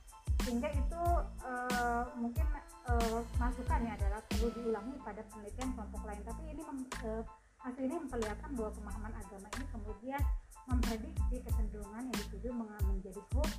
sehingga 0.46 0.70
itu 0.70 1.04
uh, 1.42 2.06
mungkin 2.22 2.46
uh, 2.86 3.22
masukannya 3.42 3.98
adalah 3.98 4.22
perlu 4.30 4.54
diulangi 4.54 4.94
pada 5.02 5.26
penelitian 5.34 5.74
kelompok 5.74 6.02
lain 6.06 6.22
tapi 6.22 6.42
ini 6.54 6.62
mem, 6.62 6.80
uh, 7.02 7.26
hasil 7.66 7.82
ini 7.82 7.98
memperlihatkan 7.98 8.54
bahwa 8.54 8.72
pemahaman 8.78 9.14
agama 9.18 9.48
ini 9.58 9.66
kemudian 9.74 10.22
memprediksi 10.70 11.36
kecenderungan 11.42 12.14
individu 12.14 12.54
menjadi 12.54 13.22
hope 13.34 13.54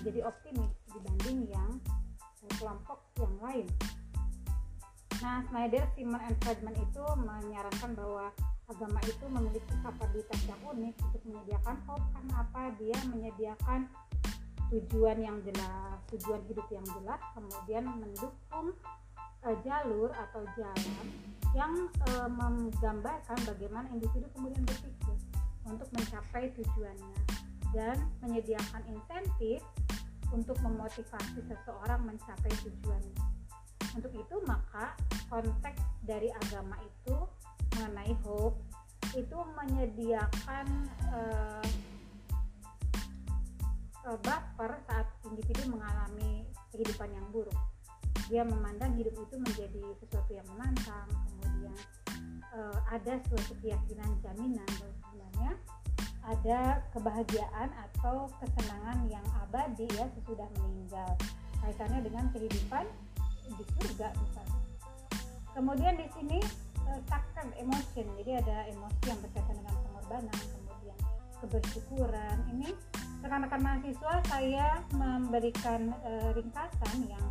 menjadi 0.00 0.20
optimis 0.32 0.72
dibanding 0.88 1.38
yang 1.52 1.70
kelompok 2.56 3.04
yang 3.20 3.36
lain 3.44 3.68
Nah, 5.20 5.44
Snyder, 5.52 5.84
Simon, 5.92 6.16
and 6.24 6.36
Friedman 6.40 6.72
itu 6.80 7.04
menyarankan 7.20 7.92
bahwa 7.92 8.32
agama 8.72 8.96
itu 9.04 9.24
memiliki 9.28 9.74
kapabilitas 9.84 10.40
yang 10.48 10.56
unik 10.64 10.96
untuk 10.96 11.22
menyediakan 11.28 11.76
hope 11.84 12.06
karena 12.16 12.34
apa? 12.40 12.62
Dia 12.80 12.98
menyediakan 13.04 13.80
tujuan 14.70 15.18
yang 15.18 15.38
jelas, 15.42 15.98
tujuan 16.14 16.42
hidup 16.46 16.66
yang 16.70 16.86
jelas, 16.98 17.20
kemudian 17.34 17.84
mendukung 17.90 18.72
uh, 19.44 19.56
jalur 19.66 20.10
atau 20.14 20.42
jalan 20.54 21.06
yang 21.50 21.90
uh, 22.14 22.30
menggambarkan 22.30 23.38
bagaimana 23.42 23.90
individu 23.90 24.30
kemudian 24.38 24.62
berpikir 24.62 25.16
untuk 25.66 25.90
mencapai 25.90 26.54
tujuannya 26.54 27.14
dan 27.74 27.98
menyediakan 28.22 28.82
insentif 28.86 29.62
untuk 30.30 30.54
memotivasi 30.62 31.42
seseorang 31.50 32.06
mencapai 32.06 32.50
tujuannya. 32.62 33.22
Untuk 33.98 34.14
itu 34.14 34.36
maka 34.46 34.94
konteks 35.26 35.82
dari 36.06 36.30
agama 36.46 36.78
itu 36.78 37.16
mengenai 37.74 38.14
hope 38.22 38.58
itu 39.18 39.38
menyediakan 39.58 40.66
uh, 41.10 41.66
uh, 44.06 44.18
baper 44.24 44.80
saat 44.88 45.06
individu 45.26 45.72
mengalami 45.72 46.46
kehidupan 46.72 47.10
yang 47.12 47.26
buruk. 47.34 47.56
Dia 48.30 48.46
memandang 48.46 48.94
hidup 48.94 49.14
itu 49.18 49.36
menjadi 49.42 49.82
sesuatu 49.98 50.30
yang 50.30 50.46
menantang 50.54 51.08
kemudian 51.10 51.74
uh, 52.54 52.78
ada 52.90 53.18
suatu 53.26 53.52
keyakinan 53.58 54.10
jaminan 54.22 54.68
bahwa 54.78 54.94
sebenarnya 55.02 55.52
ada 56.20 56.60
kebahagiaan 56.94 57.68
atau 57.74 58.28
kesenangan 58.38 59.08
yang 59.10 59.24
abadi 59.42 59.88
ya 59.96 60.06
sesudah 60.14 60.46
meninggal. 60.62 61.10
Kaitannya 61.60 62.00
dengan 62.06 62.24
kehidupan 62.32 62.86
di 63.50 63.64
surga 63.76 64.14
misalnya. 64.14 64.60
Kemudian 65.50 65.94
di 65.98 66.06
sini 66.14 66.38
uh, 66.86 67.00
sacred 67.10 67.50
emotion. 67.58 68.06
Jadi 68.22 68.30
ada 68.38 68.56
emosi 68.70 69.02
yang 69.10 69.18
berkaitan 69.20 69.56
dengan 69.58 69.74
pengorbanan 69.84 70.36
kemudian 70.54 70.98
kebersyukuran. 71.42 72.36
Ini 72.54 72.68
rekan-rekan 73.20 73.60
mahasiswa 73.60 74.14
saya 74.28 74.68
memberikan 74.96 75.92
uh, 76.04 76.30
ringkasan 76.32 77.08
yang 77.08 77.26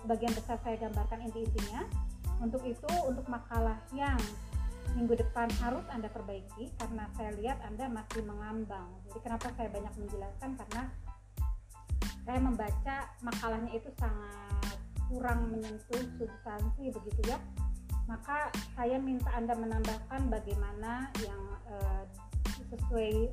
sebagian 0.00 0.32
besar 0.36 0.60
saya 0.60 0.76
gambarkan 0.76 1.24
inti-intinya. 1.28 1.88
Untuk 2.42 2.66
itu 2.66 2.90
untuk 3.06 3.22
makalah 3.30 3.78
yang 3.94 4.18
minggu 4.98 5.14
depan 5.14 5.48
harus 5.62 5.86
Anda 5.88 6.10
perbaiki 6.10 6.74
karena 6.76 7.06
saya 7.16 7.30
lihat 7.38 7.58
Anda 7.64 7.88
masih 7.88 8.26
mengambang. 8.26 8.90
Jadi 9.08 9.18
kenapa 9.22 9.46
saya 9.54 9.68
banyak 9.70 9.94
menjelaskan? 9.94 10.50
Karena 10.58 10.82
saya 12.22 12.38
membaca 12.38 12.96
makalahnya 13.22 13.72
itu 13.74 13.90
sangat 13.98 14.78
kurang 15.10 15.54
menyentuh 15.54 16.02
substansi 16.18 16.92
begitu 16.92 17.20
ya. 17.30 17.38
Maka 18.10 18.50
saya 18.74 18.98
minta 18.98 19.30
anda 19.30 19.54
menambahkan 19.54 20.26
bagaimana 20.26 21.08
yang 21.22 21.42
uh, 21.70 22.02
sesuai 22.74 23.30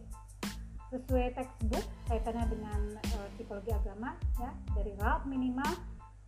sesuai 0.89 1.37
textbook 1.37 1.85
kaitannya 2.09 2.45
dengan 2.49 2.79
uh, 2.97 3.27
psikologi 3.37 3.71
agama 3.73 4.17
ya 4.41 4.51
dari 4.73 4.93
Ralph 4.97 5.25
minimal 5.29 5.69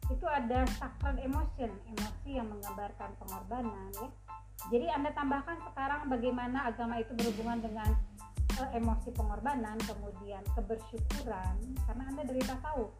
itu 0.09 0.25
ada 0.27 0.67
sacred 0.77 1.17
emotion 1.23 1.71
emosi 1.87 2.29
yang 2.35 2.47
menggambarkan 2.51 3.15
pengorbanan 3.21 3.89
ya. 3.95 4.09
Jadi 4.69 4.85
anda 4.93 5.09
tambahkan 5.17 5.57
sekarang 5.71 6.11
bagaimana 6.11 6.69
agama 6.69 7.01
itu 7.01 7.09
berhubungan 7.17 7.63
dengan 7.65 7.89
uh, 8.61 8.69
emosi 8.75 9.09
pengorbanan 9.17 9.79
kemudian 9.87 10.43
kebersyukuran 10.53 11.55
karena 11.89 12.03
anda 12.13 12.23
dari 12.27 12.43
tahu 12.45 12.91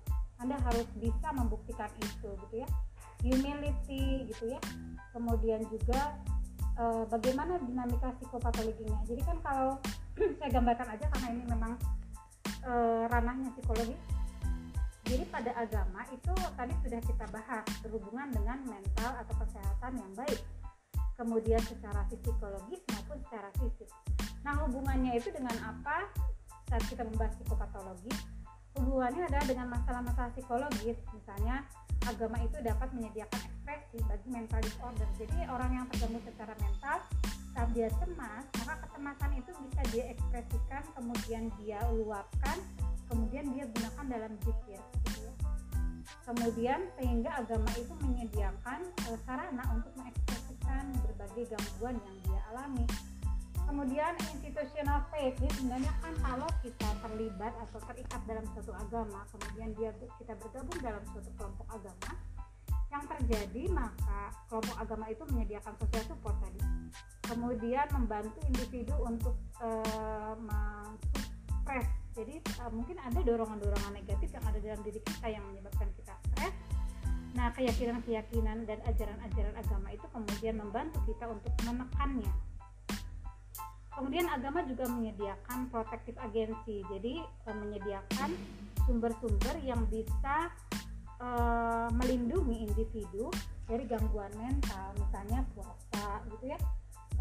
anda 0.42 0.58
harus 0.66 0.90
bisa 0.98 1.28
membuktikan 1.38 1.92
itu 2.02 2.34
gitu 2.48 2.66
ya. 2.66 2.70
Humility 3.22 4.26
gitu 4.34 4.58
ya. 4.58 4.62
Kemudian 5.14 5.62
juga 5.70 6.18
e, 6.78 6.84
bagaimana 7.08 7.60
dinamika 7.64 8.14
psikopatologinya. 8.20 9.00
Jadi 9.08 9.22
kan 9.24 9.38
kalau 9.44 9.80
saya 10.40 10.50
gambarkan 10.52 10.88
aja 10.96 11.06
karena 11.18 11.28
ini 11.34 11.44
memang 11.48 11.74
e, 12.64 12.72
ranahnya 13.10 13.50
psikologi. 13.56 13.96
Jadi 15.12 15.28
pada 15.28 15.52
agama 15.60 16.08
itu 16.14 16.34
tadi 16.56 16.74
sudah 16.88 17.02
kita 17.04 17.26
bahas 17.36 17.66
berhubungan 17.84 18.32
dengan 18.32 18.64
mental 18.64 19.12
atau 19.20 19.36
kesehatan 19.44 19.92
yang 20.00 20.12
baik. 20.16 20.40
Kemudian 21.20 21.60
secara 21.68 22.08
psikologis 22.08 22.80
maupun 22.96 23.18
secara 23.28 23.50
fisik. 23.60 23.90
Nah 24.42 24.56
hubungannya 24.66 25.20
itu 25.20 25.30
dengan 25.36 25.54
apa? 25.68 26.08
Saat 26.72 26.88
kita 26.88 27.04
membahas 27.04 27.36
psikopatologi 27.36 28.41
hubungannya 28.80 29.28
adalah 29.28 29.46
dengan 29.48 29.68
masalah-masalah 29.74 30.32
psikologis. 30.36 30.98
Misalnya 31.12 31.66
agama 32.08 32.38
itu 32.42 32.58
dapat 32.64 32.90
menyediakan 32.96 33.40
ekspresi 33.40 33.98
bagi 34.08 34.28
mental 34.32 34.60
disorder. 34.64 35.10
Jadi 35.20 35.38
orang 35.52 35.72
yang 35.76 35.86
terganggu 35.92 36.20
secara 36.26 36.54
mental 36.58 36.98
saat 37.52 37.70
dia 37.76 37.92
cemas 38.00 38.48
maka 38.64 38.80
kecemasan 38.88 39.32
itu 39.36 39.52
bisa 39.68 39.82
dia 39.92 40.04
ekspresikan 40.16 40.84
kemudian 40.96 41.52
dia 41.60 41.84
luapkan 41.92 42.58
kemudian 43.12 43.44
dia 43.52 43.68
gunakan 43.68 44.06
dalam 44.08 44.34
zikir 44.48 44.80
gitu. 45.04 45.28
Kemudian 46.24 46.80
sehingga 46.96 47.44
agama 47.44 47.68
itu 47.76 47.92
menyediakan 48.00 48.80
uh, 49.12 49.18
sarana 49.28 49.64
untuk 49.76 49.92
mengekspresikan 50.00 50.96
berbagai 51.04 51.52
gangguan 51.52 52.00
yang 52.00 52.18
dia 52.24 52.42
alami 52.56 52.88
kemudian 53.72 54.12
institutional 54.36 55.00
faith 55.08 55.40
ini 55.40 55.48
sebenarnya 55.56 55.94
kan 56.04 56.12
kalau 56.20 56.50
kita 56.60 56.90
terlibat 57.00 57.56
atau 57.56 57.80
terikat 57.88 58.20
dalam 58.28 58.44
suatu 58.52 58.76
agama 58.76 59.24
kemudian 59.32 59.72
dia 59.80 59.96
kita 60.20 60.36
bergabung 60.36 60.76
dalam 60.84 61.00
suatu 61.08 61.32
kelompok 61.40 61.68
agama 61.72 62.12
yang 62.92 63.04
terjadi 63.08 63.64
maka 63.72 64.36
kelompok 64.52 64.76
agama 64.76 65.08
itu 65.08 65.24
menyediakan 65.32 65.72
social 65.80 66.04
support 66.12 66.36
tadi. 66.44 66.60
Kemudian 67.24 67.88
membantu 67.96 68.36
individu 68.52 68.92
untuk 69.08 69.40
uh, 69.64 70.36
mensupres 70.36 71.88
jadi 72.12 72.44
uh, 72.60 72.68
mungkin 72.76 73.00
ada 73.00 73.24
dorongan-dorongan 73.24 73.96
negatif 73.96 74.36
yang 74.36 74.44
ada 74.44 74.60
dalam 74.60 74.84
diri 74.84 75.00
kita 75.00 75.32
yang 75.32 75.48
menyebabkan 75.48 75.88
kita 75.96 76.12
stres. 76.28 76.52
Nah 77.40 77.56
keyakinan-keyakinan 77.56 78.68
dan 78.68 78.84
ajaran-ajaran 78.84 79.56
agama 79.56 79.88
itu 79.96 80.04
kemudian 80.12 80.60
membantu 80.60 81.00
kita 81.08 81.32
untuk 81.32 81.56
menekannya 81.64 82.51
Kemudian 84.02 84.34
agama 84.34 84.66
juga 84.66 84.90
menyediakan 84.90 85.70
protektif 85.70 86.18
agensi, 86.18 86.82
jadi 86.90 87.22
e, 87.22 87.50
menyediakan 87.54 88.34
sumber-sumber 88.90 89.62
yang 89.62 89.86
bisa 89.94 90.50
e, 91.22 91.30
melindungi 91.94 92.66
individu 92.66 93.30
dari 93.70 93.86
gangguan 93.86 94.34
mental, 94.42 94.98
misalnya 94.98 95.46
puasa, 95.54 96.18
gitu 96.34 96.50
ya. 96.50 96.58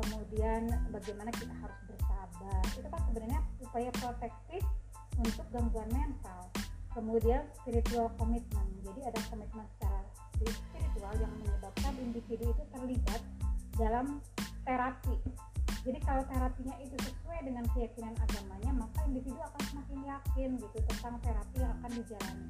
Kemudian 0.01 0.73
bagaimana 0.89 1.29
kita 1.37 1.53
harus 1.53 1.77
bersabar, 1.85 2.65
itu 2.73 2.89
kan 2.89 3.01
sebenarnya 3.13 3.41
upaya 3.61 3.91
protektif 4.01 4.65
untuk 5.21 5.45
gangguan 5.53 5.93
mental. 5.93 6.49
Kemudian 6.97 7.45
spiritual 7.61 8.09
komitmen, 8.17 8.65
jadi 8.89 9.13
ada 9.13 9.21
komitmen 9.29 9.69
secara 9.77 10.01
spiritual 10.33 11.13
yang 11.21 11.33
menyebabkan 11.45 11.93
individu 12.01 12.49
itu 12.57 12.65
terlibat 12.73 13.21
dalam 13.77 14.25
terapi 14.65 15.21
jadi 15.81 15.99
kalau 16.05 16.23
terapinya 16.29 16.77
itu 16.83 16.97
sesuai 17.01 17.41
dengan 17.47 17.65
keyakinan 17.73 18.15
agamanya 18.21 18.71
maka 18.85 18.99
individu 19.09 19.41
akan 19.41 19.63
semakin 19.73 20.01
yakin 20.05 20.51
gitu 20.61 20.79
tentang 20.93 21.15
terapi 21.25 21.57
yang 21.57 21.73
akan 21.81 21.91
dijalani. 21.97 22.49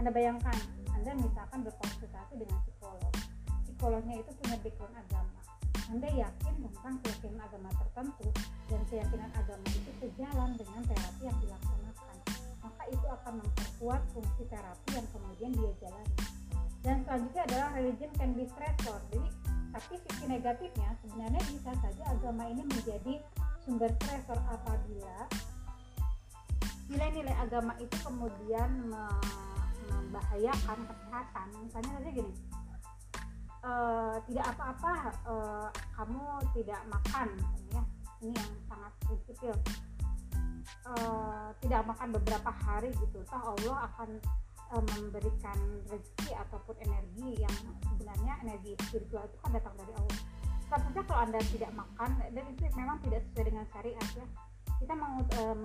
Anda 0.00 0.10
bayangkan 0.10 0.58
anda 0.96 1.12
misalkan 1.18 1.66
berkonsultasi 1.66 2.34
dengan 2.38 2.58
psikolog. 2.62 3.14
Psikolognya 3.66 4.22
itu 4.22 4.30
punya 4.38 4.56
background 4.62 4.96
agama. 4.98 5.40
Anda 5.90 6.08
yakin 6.14 6.54
tentang 6.62 6.94
keyakinan 7.02 7.40
agama 7.42 7.70
tertentu 7.74 8.28
dan 8.70 8.80
keyakinan 8.86 9.30
agama 9.34 9.66
itu 9.66 9.90
sejalan 9.98 10.50
dengan 10.54 10.82
terapi 10.86 11.22
yang 11.26 11.38
dilaksanakan 11.42 12.16
maka 12.62 12.82
itu 12.86 13.06
akan 13.10 13.42
memperkuat 13.42 14.02
fungsi 14.14 14.42
terapi 14.46 14.88
yang 14.94 15.06
kemudian 15.10 15.50
dia 15.58 15.72
jalani. 15.82 16.16
Dan 16.82 16.96
selanjutnya 17.06 17.42
adalah 17.46 17.68
religion 17.74 18.10
can 18.14 18.30
be 18.34 18.46
stressor 18.46 18.98
jadi 19.10 19.28
tapi 19.72 19.94
sisi 20.04 20.24
negatifnya 20.28 20.92
sebenarnya 21.00 21.42
bisa 21.48 21.72
saja 21.80 22.04
agama 22.12 22.44
ini 22.52 22.62
menjadi 22.68 23.14
sumber 23.64 23.88
stresor 23.96 24.36
apabila 24.52 25.26
nilai-nilai 26.92 27.32
agama 27.40 27.72
itu 27.80 27.96
kemudian 28.04 28.68
membahayakan 29.88 30.78
kesehatan. 30.84 31.46
Misalnya 31.64 31.90
saja 31.96 32.10
gini 32.12 32.32
uh, 33.62 34.16
tidak 34.28 34.44
apa-apa 34.54 34.92
uh, 35.26 35.68
kamu 35.96 36.22
tidak 36.52 36.80
makan 36.90 37.28
ya. 37.72 37.82
Ini 38.22 38.34
yang 38.38 38.52
sangat 38.70 38.92
prinsipil. 39.02 39.56
Uh, 40.82 41.50
tidak 41.62 41.86
makan 41.86 42.10
beberapa 42.10 42.50
hari 42.50 42.90
gitu 42.98 43.22
toh 43.30 43.54
Allah 43.54 43.86
akan 43.86 44.18
uh, 44.72 44.84
memberikan 44.96 45.58
rezeki 45.86 46.32
ataupun 46.48 46.74
energi 46.80 47.44
yang 47.44 47.56
sebenarnya 47.84 48.32
energi 48.42 48.72
spiritual 48.88 49.28
itu 49.28 49.36
kan 49.44 49.50
datang 49.52 49.74
dari 49.76 49.92
Allah. 49.92 50.20
Tentu 50.72 50.88
saja 50.88 51.00
kalau 51.04 51.20
anda 51.28 51.40
tidak 51.52 51.72
makan 51.76 52.10
dan 52.32 52.44
itu 52.48 52.62
memang 52.72 52.96
tidak 53.04 53.20
sesuai 53.28 53.44
dengan 53.52 53.64
syariat 53.76 54.08
ya. 54.16 54.26
Kita 54.80 54.94
mau 54.96 55.14
uh, 55.20 55.56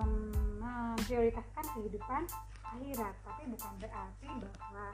memprioritaskan 0.60 1.64
kehidupan 1.74 2.22
akhirat 2.76 3.14
tapi 3.24 3.42
bukan 3.48 3.72
berarti 3.80 4.28
bahwa 4.28 4.84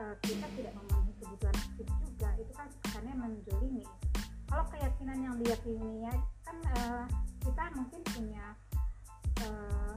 uh, 0.00 0.14
kita 0.24 0.46
tidak 0.56 0.72
memenuhi 0.80 1.12
kebutuhan 1.20 1.56
fisik 1.76 1.88
juga. 2.00 2.28
Itu 2.40 2.52
kan 2.56 2.66
kesannya 2.82 3.14
menjolimi. 3.20 3.84
Kalau 4.48 4.64
keyakinan 4.68 5.18
yang 5.20 5.36
diyakini 5.40 6.08
ya 6.08 6.14
kan 6.44 6.56
uh, 6.76 7.04
kita 7.40 7.64
mungkin 7.76 8.00
punya 8.04 8.46
uh, 9.44 9.96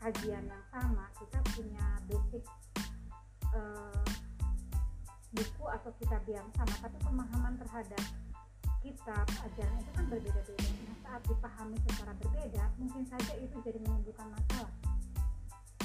kajian 0.00 0.44
yang 0.46 0.64
sama 0.72 1.08
kita 1.18 1.38
punya 1.56 1.86
basic 2.06 2.44
uh, 3.54 4.04
buku 5.30 5.64
atau 5.70 5.90
kitab 6.02 6.22
yang 6.26 6.46
sama 6.58 6.74
tapi 6.82 6.98
pemahaman 7.06 7.54
terhadap 7.62 8.04
kitab 8.80 9.26
ajaran 9.44 9.76
itu 9.78 9.90
kan 9.92 10.04
berbeda-beda. 10.08 10.68
Nah 10.88 10.96
saat 11.04 11.22
dipahami 11.28 11.76
secara 11.84 12.12
berbeda 12.16 12.64
mungkin 12.80 13.04
saja 13.06 13.32
itu 13.38 13.56
jadi 13.60 13.78
menimbulkan 13.84 14.26
masalah 14.32 14.72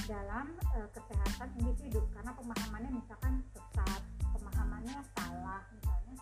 dalam 0.08 0.48
e, 0.74 0.80
kesehatan 0.96 1.50
individu. 1.60 2.02
Karena 2.16 2.32
pemahamannya 2.34 2.92
misalkan 2.96 3.44
sesat 3.52 4.02
pemahamannya 4.32 4.98
salah 5.14 5.62
misalnya 5.76 6.16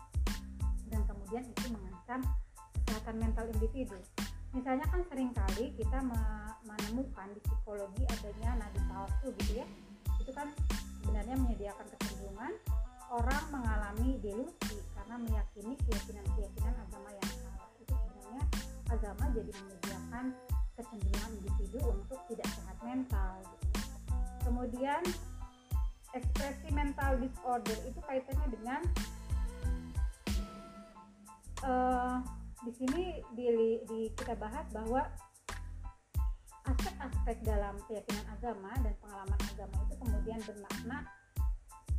dan 0.90 1.00
kemudian 1.06 1.44
itu 1.46 1.66
mengancam 1.70 2.20
kesehatan 2.82 3.16
mental 3.22 3.46
individu 3.48 3.98
misalnya 4.54 4.86
kan 4.86 5.02
sering 5.10 5.34
kali 5.34 5.74
kita 5.74 5.98
menemukan 6.62 7.28
di 7.34 7.40
psikologi 7.42 8.06
adanya 8.06 8.62
nadi 8.62 8.80
palsu 8.86 9.34
gitu 9.42 9.60
ya 9.60 9.66
itu 10.22 10.30
kan 10.30 10.48
sebenarnya 11.02 11.34
menyediakan 11.36 11.86
kecenderungan 11.90 12.52
orang 13.10 13.44
mengalami 13.50 14.16
delusi 14.22 14.78
karena 14.94 15.18
meyakini 15.18 15.74
keyakinan-keyakinan 15.84 16.74
agama 16.86 17.10
yang 17.10 17.28
salah 17.34 17.68
itu 17.82 17.92
sebenarnya 17.92 18.44
agama 18.94 19.24
jadi 19.34 19.52
menyediakan 19.52 20.24
kecenderungan 20.78 21.30
individu 21.42 21.78
untuk 21.90 22.18
tidak 22.30 22.48
sehat 22.54 22.78
mental 22.86 23.30
gitu. 23.42 23.66
kemudian 24.46 25.02
ekspresi 26.14 26.68
mental 26.70 27.18
disorder 27.18 27.78
itu 27.90 28.00
kaitannya 28.06 28.48
dengan 28.54 28.80
uh, 31.66 32.22
di 32.64 32.72
sini 32.72 33.20
di, 33.36 33.44
di 33.84 34.00
kita 34.16 34.32
bahas 34.40 34.64
bahwa 34.72 35.04
aspek-aspek 36.64 37.44
dalam 37.44 37.76
keyakinan 37.84 38.24
agama 38.32 38.72
dan 38.80 38.94
pengalaman 39.04 39.40
agama 39.52 39.76
itu 39.84 39.94
kemudian 40.00 40.40
bermakna 40.48 40.98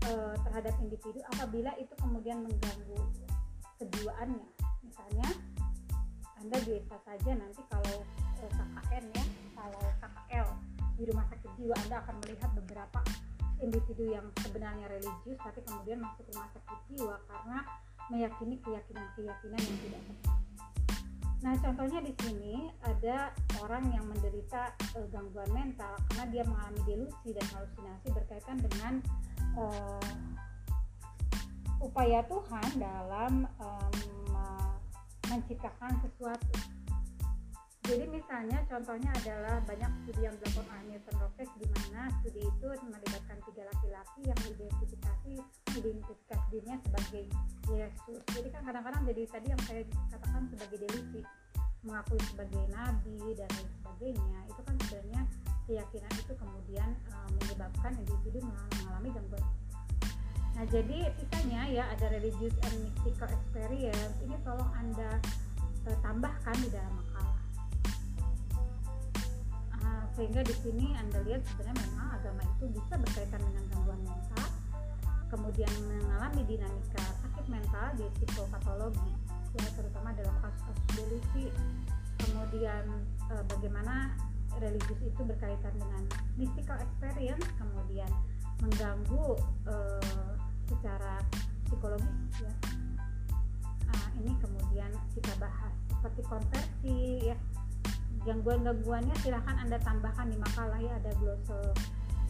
e, 0.09 0.11
terhadap 0.41 0.73
individu 0.81 1.21
apabila 1.37 1.69
itu 1.77 1.93
kemudian 2.01 2.41
mengganggu 2.41 2.97
kejiwaannya. 3.77 4.47
Misalnya 4.81 5.29
anda 6.41 6.57
biasa 6.57 6.95
saja 7.05 7.31
nanti 7.37 7.61
kalau 7.69 7.97
e, 8.41 8.45
eh, 8.49 8.51
KKN 8.57 9.05
ya 9.13 9.25
kalau 9.53 9.81
KKL 10.01 10.47
di 10.97 11.03
rumah 11.13 11.25
sakit 11.29 11.51
jiwa 11.61 11.75
anda 11.85 11.95
akan 12.01 12.15
melihat 12.25 12.49
beberapa 12.57 12.99
individu 13.61 14.17
yang 14.17 14.25
sebenarnya 14.41 14.89
religius 14.89 15.37
tapi 15.45 15.61
kemudian 15.61 16.01
masuk 16.01 16.25
rumah 16.33 16.49
sakit 16.57 16.79
jiwa 16.89 17.15
karena 17.29 17.57
meyakini 18.09 18.57
keyakinan-keyakinan 18.65 19.61
yang 19.61 19.77
tidak 19.85 20.01
tepat 20.09 20.44
Nah, 21.43 21.53
contohnya 21.59 21.99
di 21.99 22.13
sini 22.23 22.71
ada 22.85 23.33
orang 23.59 23.91
yang 23.91 24.05
menderita 24.07 24.71
uh, 24.95 25.07
gangguan 25.11 25.49
mental 25.51 25.93
karena 26.11 26.25
dia 26.31 26.43
mengalami 26.47 26.81
delusi 26.87 27.29
dan 27.35 27.45
halusinasi 27.51 28.07
berkaitan 28.13 28.57
dengan 28.63 28.93
uh, 29.57 30.11
upaya 31.83 32.23
Tuhan 32.25 32.69
dalam 32.79 33.45
um, 33.61 33.95
menciptakan 35.29 35.91
sesuatu. 36.05 36.53
Jadi 37.85 38.05
misalnya 38.09 38.65
contohnya 38.65 39.13
adalah 39.13 39.61
banyak 39.61 39.91
studi 40.01 40.25
yang 40.25 40.33
dilakukan 40.41 40.65
oleh 40.73 40.85
Newton 40.89 41.15
Rockes 41.21 41.49
di 41.61 41.65
mana 41.69 42.09
studi 42.17 42.41
itu 42.41 42.67
melibatkan 42.81 43.37
tiga 43.45 43.63
laki-laki 43.69 44.21
yang 44.25 44.39
identifikasi 44.41 45.33
identifikasi 45.77 46.45
dirinya 46.49 46.77
sebagai 46.81 47.23
Yesus. 47.69 48.21
Jadi 48.33 48.47
kan 48.49 48.61
kadang-kadang 48.65 49.05
jadi 49.05 49.21
tadi 49.29 49.47
yang 49.53 49.61
saya 49.69 49.81
katakan 50.09 50.49
sebagai 50.49 50.77
delusi 50.81 51.21
mengakui 51.85 52.17
sebagai 52.25 52.63
nabi 52.73 53.21
dan 53.37 53.49
lain 53.53 53.69
sebagainya 53.77 54.39
itu 54.49 54.61
kan 54.65 54.75
sebenarnya 54.81 55.21
keyakinan 55.69 56.13
itu 56.17 56.33
kemudian 56.41 56.89
uh, 57.13 57.29
menyebabkan 57.37 57.93
individu 58.01 58.41
mengalami 58.41 59.09
gangguan. 59.13 59.45
Nah 60.57 60.65
jadi 60.73 61.13
sisanya 61.21 61.61
ya 61.69 61.83
ada 61.93 62.09
religious 62.09 62.57
and 62.65 62.75
mystical 62.81 63.29
experience. 63.29 64.15
Ini 64.25 64.35
tolong 64.41 64.71
anda 64.73 65.21
uh, 65.85 65.97
tambahkan 66.01 66.57
di 66.65 66.69
dalam 66.73 66.93
makalah 66.97 67.34
uh, 69.85 70.03
sehingga 70.17 70.41
di 70.41 70.55
sini 70.65 70.97
anda 70.97 71.21
lihat 71.21 71.45
sebenarnya 71.53 71.85
memang 71.93 72.07
agama 72.17 72.41
itu 72.57 72.65
bisa 72.73 72.93
berkaitan 72.97 73.41
dengan 73.45 73.63
gangguan 73.69 74.01
mental 74.01 74.47
kemudian 75.29 75.71
mengalami 75.85 76.41
dinamika 76.45 77.05
sakit 77.21 77.45
mental 77.49 77.85
di 77.97 78.05
psikopatologi 78.17 79.11
ya 79.55 79.69
terutama 79.77 80.11
dalam 80.13 80.35
kasus-kasus 80.43 80.87
delusi 80.99 81.45
kemudian 82.19 82.83
e, 83.31 83.35
bagaimana 83.47 84.11
religius 84.59 84.99
itu 85.03 85.21
berkaitan 85.23 85.73
dengan 85.75 86.03
mystical 86.35 86.77
experience 86.79 87.47
kemudian 87.59 88.07
mengganggu 88.63 89.39
e, 89.67 89.75
secara 90.65 91.21
psikologis 91.67 92.39
ya. 92.41 92.53
Nah, 93.85 94.05
ini 94.23 94.33
kemudian 94.39 94.91
kita 95.13 95.33
bahas 95.37 95.73
seperti 95.91 96.21
konversi 96.25 96.97
ya 97.31 97.37
gangguan-gangguannya 98.23 99.15
silahkan 99.19 99.59
anda 99.59 99.77
tambahkan 99.83 100.31
di 100.31 100.37
makalah 100.39 100.79
ya 100.79 100.93
ada 100.95 101.11
glosol 101.19 101.67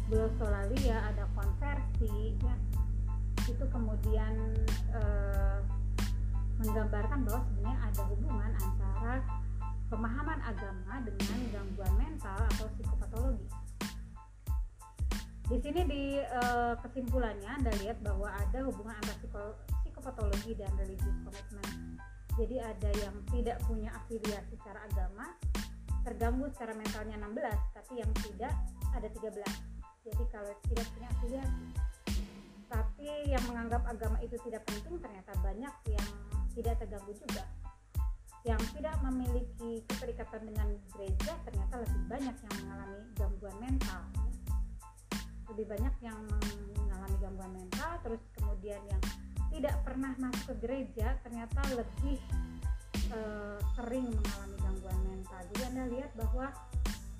glosolalia 0.10 0.98
ada 1.14 1.30
konversi 1.38 2.40
ya 2.42 2.56
itu 3.46 3.66
kemudian 3.70 4.34
eh, 4.96 5.60
menggambarkan 6.58 7.20
bahwa 7.28 7.42
sebenarnya 7.46 7.80
ada 7.84 8.02
hubungan 8.10 8.52
antara 8.58 9.16
pemahaman 9.92 10.40
agama 10.42 10.94
dengan 11.04 11.40
gangguan 11.54 11.94
mental 12.00 12.40
atau 12.56 12.66
psikopatologi. 12.74 13.48
Di 15.46 15.62
sini 15.62 15.82
di 15.86 16.04
uh, 16.18 16.74
kesimpulannya 16.82 17.62
Anda 17.62 17.70
lihat 17.86 18.02
bahwa 18.02 18.34
ada 18.34 18.66
hubungan 18.66 18.98
antara 18.98 19.54
psikopatologi 19.86 20.58
dan 20.58 20.74
religious 20.74 21.18
commitment. 21.22 22.02
Jadi 22.34 22.58
ada 22.58 22.90
yang 22.98 23.16
tidak 23.30 23.62
punya 23.70 23.94
afiliasi 23.94 24.58
secara 24.58 24.90
agama, 24.90 25.38
terganggu 26.06 26.46
secara 26.54 26.78
mentalnya 26.78 27.18
16, 27.18 27.74
tapi 27.74 27.94
yang 27.98 28.12
tidak 28.22 28.54
ada 28.94 29.08
13. 29.10 29.42
Jadi 30.06 30.24
kalau 30.30 30.54
tidak 30.70 30.86
punya 30.94 31.08
afiliasi, 31.18 31.66
tapi 32.70 33.10
yang 33.26 33.42
menganggap 33.50 33.82
agama 33.90 34.22
itu 34.22 34.38
tidak 34.46 34.62
penting 34.70 35.02
ternyata 35.02 35.34
banyak 35.42 35.74
yang 35.90 36.08
tidak 36.54 36.78
terganggu 36.78 37.12
juga. 37.18 37.44
Yang 38.46 38.62
tidak 38.78 38.96
memiliki 39.02 39.82
keterikatan 39.90 40.42
dengan 40.46 40.68
gereja 40.94 41.34
ternyata 41.50 41.82
lebih 41.82 42.02
banyak 42.06 42.36
yang 42.38 42.56
mengalami 42.62 43.02
gangguan 43.18 43.58
mental. 43.58 44.02
Lebih 45.50 45.66
banyak 45.66 45.96
yang 46.06 46.18
mengalami 46.86 47.18
gangguan 47.18 47.52
mental 47.58 47.92
terus 48.06 48.22
kemudian 48.38 48.82
yang 48.86 49.02
tidak 49.50 49.76
pernah 49.82 50.14
masuk 50.22 50.54
ke 50.54 50.56
gereja 50.70 51.18
ternyata 51.26 51.60
lebih 51.74 52.22
e, 52.96 53.20
sering 53.76 54.08
mengalami 54.10 54.58
gangguan 54.60 55.00
mental 55.06 55.42
jadi 55.54 55.62
anda 55.72 55.84
lihat 55.92 56.12
bahwa 56.16 56.48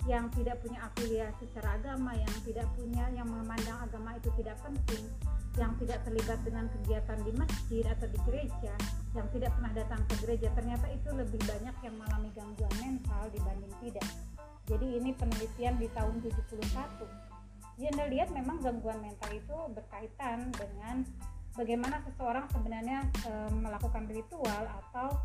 yang 0.06 0.30
tidak 0.38 0.62
punya 0.62 0.78
afiliasi 0.86 1.50
secara 1.50 1.82
agama, 1.82 2.14
yang 2.14 2.30
tidak 2.46 2.70
punya 2.78 3.10
yang 3.10 3.26
memandang 3.26 3.74
agama 3.82 4.14
itu 4.14 4.30
tidak 4.38 4.54
penting, 4.62 5.02
yang 5.58 5.74
tidak 5.82 5.98
terlibat 6.06 6.38
dengan 6.46 6.70
kegiatan 6.78 7.18
di 7.26 7.32
masjid 7.34 7.84
atau 7.90 8.06
di 8.06 8.18
gereja, 8.22 8.74
yang 9.18 9.26
tidak 9.34 9.50
pernah 9.58 9.72
datang 9.74 10.00
ke 10.06 10.14
gereja, 10.22 10.48
ternyata 10.54 10.86
itu 10.94 11.10
lebih 11.10 11.42
banyak 11.42 11.76
yang 11.82 11.94
mengalami 11.98 12.30
gangguan 12.38 12.74
mental 12.78 13.22
dibanding 13.34 13.74
tidak. 13.82 14.08
Jadi 14.66 14.86
ini 14.98 15.10
penelitian 15.10 15.74
di 15.78 15.86
tahun 15.90 16.22
71. 16.22 16.62
Jadi 17.76 17.86
Anda 17.92 18.04
lihat 18.06 18.28
memang 18.30 18.62
gangguan 18.62 19.02
mental 19.02 19.30
itu 19.34 19.58
berkaitan 19.74 20.54
dengan 20.54 21.02
bagaimana 21.58 21.98
seseorang 22.02 22.46
sebenarnya 22.50 23.04
e, 23.26 23.30
melakukan 23.52 24.08
ritual 24.10 24.64
atau 24.64 25.18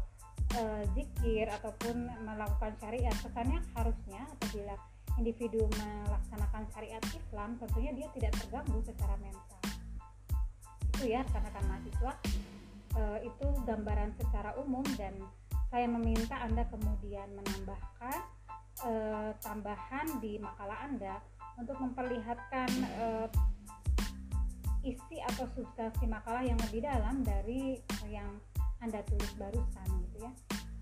e, 0.56 0.64
zikir 0.95 1.47
ataupun 1.49 2.10
melakukan 2.24 2.74
syariat. 2.80 3.16
Kesannya 3.20 3.60
harusnya 3.76 4.22
apabila 4.28 4.76
individu 5.20 5.68
melaksanakan 5.76 6.64
syariat 6.72 7.04
Islam 7.12 7.60
tentunya 7.60 7.91
dia 7.91 8.08
tidak 8.16 8.32
terganggu 8.39 8.80
secara 8.86 9.16
mental 9.20 9.62
itu 11.02 11.18
ya 11.18 11.26
rekan-rekan 11.26 11.66
mahasiswa 11.66 12.14
e, 12.93 13.02
itu 13.26 13.47
gambaran 13.66 14.14
secara 14.22 14.54
umum 14.62 14.86
dan 15.02 15.18
saya 15.74 15.89
meminta 15.89 16.38
anda 16.38 16.62
kemudian 16.70 17.26
menambahkan 17.34 18.22
e, 18.86 18.91
tambahan 19.41 20.08
di 20.22 20.38
makalah 20.38 20.78
anda 20.86 21.18
untuk 21.58 21.74
memperlihatkan 21.82 22.70
e, 22.86 23.06
isi 24.93 25.18
atau 25.34 25.49
substansi 25.58 26.06
makalah 26.06 26.45
yang 26.45 26.62
lebih 26.70 26.86
dalam 26.86 27.26
dari 27.26 27.82
yang 28.06 28.30
anda 28.82 29.00
tulis 29.06 29.32
barusan 29.38 29.88
gitu 30.10 30.18
ya. 30.26 30.32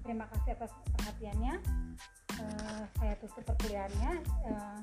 Terima 0.03 0.25
kasih 0.31 0.55
atas 0.55 0.71
perhatiannya. 0.97 1.53
Uh, 2.39 2.83
saya 2.95 3.13
tutup 3.19 3.43
perkuliahannya 3.43 4.23
uh, 4.47 4.79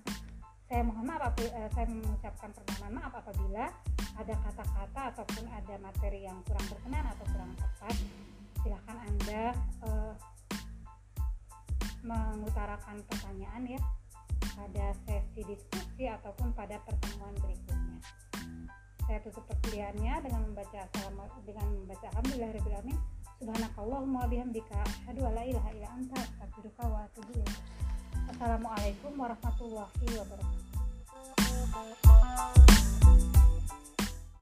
saya 0.68 0.82
mohon 0.84 1.08
maaf 1.08 1.32
uh, 1.40 1.70
saya 1.72 1.88
mengucapkan 1.88 2.52
permohonan 2.52 3.00
maaf 3.00 3.12
apabila 3.16 3.72
ada 4.20 4.34
kata-kata 4.44 5.00
ataupun 5.16 5.44
ada 5.48 5.74
materi 5.80 6.28
yang 6.28 6.36
kurang 6.44 6.66
berkenan 6.68 7.04
atau 7.16 7.24
kurang 7.32 7.52
tepat. 7.56 7.96
Silahkan 8.60 8.98
anda 9.08 9.44
uh, 9.88 10.12
mengutarakan 12.04 13.00
pertanyaan 13.08 13.62
ya 13.66 13.80
pada 14.52 14.86
sesi 15.08 15.40
diskusi 15.48 16.04
ataupun 16.06 16.52
pada 16.52 16.76
pertemuan 16.84 17.34
berikutnya 17.40 17.98
saya 19.06 19.22
tutup 19.22 19.46
perkuliahannya 19.46 20.18
dengan 20.18 20.42
membaca 20.50 20.82
dengan 21.46 21.66
membaca 21.70 22.10
alhamdulillahirobbilalamin 22.10 22.98
subhanakallahumma 23.38 24.26
bihamdika 24.26 24.82
asyhadu 24.82 25.30
an 25.30 25.32
la 25.38 25.46
ilaha 25.46 25.70
illa 25.78 25.88
anta 25.94 26.18
astaghfiruka 26.18 26.82
wa 26.90 27.06
atubu 27.06 27.38
ilaik 27.38 27.62
assalamualaikum 28.34 29.14
warahmatullahi 29.14 30.06
wabarakatuh 30.18 30.66